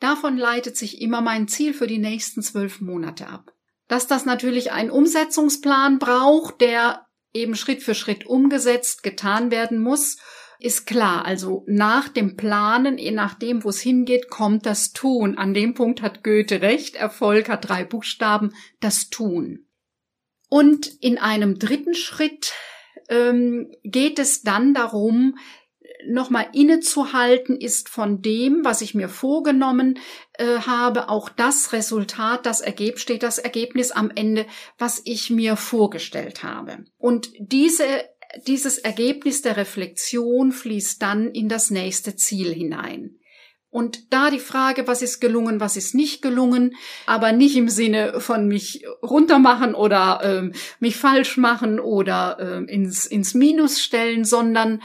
Davon 0.00 0.36
leitet 0.36 0.76
sich 0.76 1.00
immer 1.00 1.20
mein 1.20 1.46
Ziel 1.46 1.72
für 1.72 1.86
die 1.86 1.98
nächsten 1.98 2.42
zwölf 2.42 2.80
Monate 2.80 3.28
ab. 3.28 3.54
Dass 3.86 4.08
das 4.08 4.24
natürlich 4.24 4.72
einen 4.72 4.90
Umsetzungsplan 4.90 6.00
braucht, 6.00 6.60
der 6.60 7.06
eben 7.32 7.54
Schritt 7.54 7.84
für 7.84 7.94
Schritt 7.94 8.26
umgesetzt, 8.26 9.04
getan 9.04 9.52
werden 9.52 9.78
muss 9.78 10.16
ist 10.62 10.86
klar. 10.86 11.24
Also 11.24 11.64
nach 11.66 12.08
dem 12.08 12.36
Planen, 12.36 12.98
je 12.98 13.10
nachdem, 13.10 13.64
wo 13.64 13.70
es 13.70 13.80
hingeht, 13.80 14.28
kommt 14.28 14.66
das 14.66 14.92
Tun. 14.92 15.38
An 15.38 15.54
dem 15.54 15.74
Punkt 15.74 16.02
hat 16.02 16.22
Goethe 16.22 16.62
recht. 16.62 16.96
Erfolg 16.96 17.48
hat 17.48 17.68
drei 17.68 17.84
Buchstaben, 17.84 18.54
das 18.80 19.10
Tun. 19.10 19.66
Und 20.48 20.86
in 21.00 21.18
einem 21.18 21.58
dritten 21.58 21.94
Schritt 21.94 22.52
ähm, 23.08 23.72
geht 23.82 24.18
es 24.18 24.42
dann 24.42 24.74
darum, 24.74 25.36
nochmal 26.06 26.46
innezuhalten, 26.52 27.56
ist 27.56 27.88
von 27.88 28.22
dem, 28.22 28.64
was 28.64 28.80
ich 28.80 28.94
mir 28.94 29.08
vorgenommen 29.08 29.98
äh, 30.34 30.60
habe, 30.60 31.08
auch 31.08 31.28
das 31.28 31.72
Resultat, 31.72 32.46
das 32.46 32.60
Ergebnis, 32.60 33.02
steht 33.02 33.22
das 33.22 33.38
Ergebnis 33.38 33.92
am 33.92 34.10
Ende, 34.14 34.46
was 34.78 35.02
ich 35.04 35.30
mir 35.30 35.56
vorgestellt 35.56 36.42
habe. 36.42 36.84
Und 36.98 37.30
diese 37.38 37.84
dieses 38.46 38.78
Ergebnis 38.78 39.42
der 39.42 39.56
Reflexion 39.56 40.52
fließt 40.52 41.00
dann 41.02 41.30
in 41.30 41.48
das 41.48 41.70
nächste 41.70 42.16
Ziel 42.16 42.52
hinein. 42.52 43.16
Und 43.70 44.12
da 44.12 44.30
die 44.30 44.40
Frage, 44.40 44.88
was 44.88 45.00
ist 45.00 45.20
gelungen, 45.20 45.60
was 45.60 45.76
ist 45.76 45.94
nicht 45.94 46.22
gelungen, 46.22 46.74
aber 47.06 47.30
nicht 47.30 47.56
im 47.56 47.68
Sinne 47.68 48.20
von 48.20 48.48
mich 48.48 48.84
runtermachen 49.00 49.76
oder 49.76 50.20
ähm, 50.24 50.52
mich 50.80 50.96
falsch 50.96 51.36
machen 51.36 51.78
oder 51.78 52.38
ähm, 52.40 52.66
ins, 52.66 53.06
ins 53.06 53.34
Minus 53.34 53.80
stellen, 53.80 54.24
sondern 54.24 54.82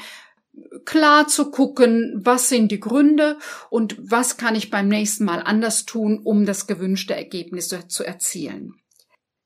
klar 0.85 1.27
zu 1.27 1.49
gucken, 1.49 2.21
was 2.23 2.47
sind 2.47 2.71
die 2.71 2.79
Gründe 2.79 3.39
und 3.71 3.97
was 3.99 4.37
kann 4.37 4.55
ich 4.55 4.69
beim 4.69 4.87
nächsten 4.87 5.25
Mal 5.25 5.41
anders 5.43 5.85
tun, 5.85 6.21
um 6.23 6.45
das 6.45 6.67
gewünschte 6.67 7.15
Ergebnis 7.15 7.75
zu 7.87 8.03
erzielen. 8.03 8.75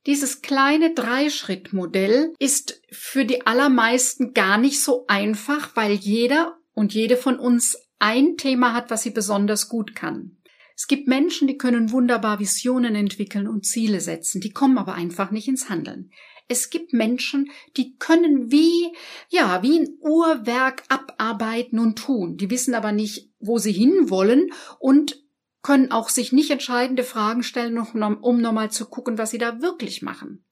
Dieses 0.05 0.41
kleine 0.41 0.93
Dreischrittmodell 0.93 2.33
ist 2.39 2.81
für 2.91 3.25
die 3.25 3.45
allermeisten 3.45 4.33
gar 4.33 4.57
nicht 4.57 4.81
so 4.81 5.05
einfach, 5.07 5.75
weil 5.75 5.93
jeder 5.93 6.57
und 6.73 6.93
jede 6.93 7.17
von 7.17 7.38
uns 7.38 7.77
ein 7.99 8.38
Thema 8.38 8.73
hat, 8.73 8.89
was 8.89 9.03
sie 9.03 9.12
besonders 9.12 9.67
gut 9.67 9.95
kann. 9.95 10.38
Es 10.75 10.88
gibt 10.88 11.09
Menschen, 11.09 11.49
die 11.49 11.57
können 11.57 11.91
wunderbar 11.91 12.39
Visionen 12.39 12.95
entwickeln 12.95 13.49
und 13.49 13.65
Ziele 13.65 13.99
setzen, 13.99 14.39
die 14.39 14.51
kommen 14.51 14.77
aber 14.77 14.93
einfach 14.93 15.29
nicht 15.29 15.49
ins 15.49 15.69
Handeln. 15.69 16.12
Es 16.47 16.69
gibt 16.69 16.93
Menschen, 16.93 17.51
die 17.75 17.97
können 17.97 18.49
wie, 18.49 18.88
ja, 19.29 19.62
wie 19.62 19.81
ein 19.81 19.97
Uhrwerk 19.99 20.83
abarbeiten 20.88 21.77
und 21.77 21.99
tun. 21.99 22.38
Die 22.38 22.49
wissen 22.49 22.73
aber 22.73 22.91
nicht, 22.93 23.29
wo 23.39 23.57
sie 23.59 23.73
hinwollen 23.73 24.51
und 24.79 25.21
können 25.69 25.91
auch 25.91 26.10
sich 26.10 26.32
nicht 26.32 26.49
entscheidende 26.49 27.03
Fragen 27.03 27.43
stellen, 27.43 27.77
um 27.77 28.41
nochmal 28.41 28.71
zu 28.71 28.88
gucken, 28.88 29.19
was 29.19 29.29
sie 29.29 29.38
da 29.38 29.62
wirklich 29.62 30.01
machen. 30.01 30.43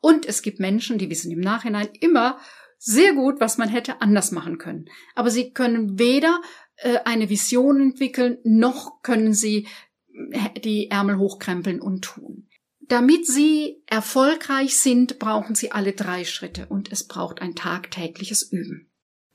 Und 0.00 0.24
es 0.24 0.40
gibt 0.40 0.60
Menschen, 0.60 0.96
die 0.96 1.10
wissen 1.10 1.30
im 1.30 1.40
Nachhinein 1.40 1.90
immer 2.00 2.38
sehr 2.78 3.12
gut, 3.12 3.38
was 3.38 3.58
man 3.58 3.68
hätte 3.68 4.00
anders 4.00 4.32
machen 4.32 4.56
können. 4.56 4.86
Aber 5.14 5.30
sie 5.30 5.52
können 5.52 5.98
weder 5.98 6.40
äh, 6.76 6.96
eine 7.04 7.28
Vision 7.28 7.82
entwickeln, 7.82 8.38
noch 8.44 9.02
können 9.02 9.34
sie 9.34 9.68
äh, 10.30 10.58
die 10.58 10.90
Ärmel 10.90 11.18
hochkrempeln 11.18 11.78
und 11.78 12.02
tun. 12.02 12.48
Damit 12.80 13.26
sie 13.26 13.82
erfolgreich 13.88 14.78
sind, 14.78 15.18
brauchen 15.18 15.54
sie 15.54 15.70
alle 15.70 15.92
drei 15.92 16.24
Schritte 16.24 16.64
und 16.64 16.90
es 16.90 17.06
braucht 17.06 17.42
ein 17.42 17.54
tagtägliches 17.54 18.50
Üben. 18.50 18.90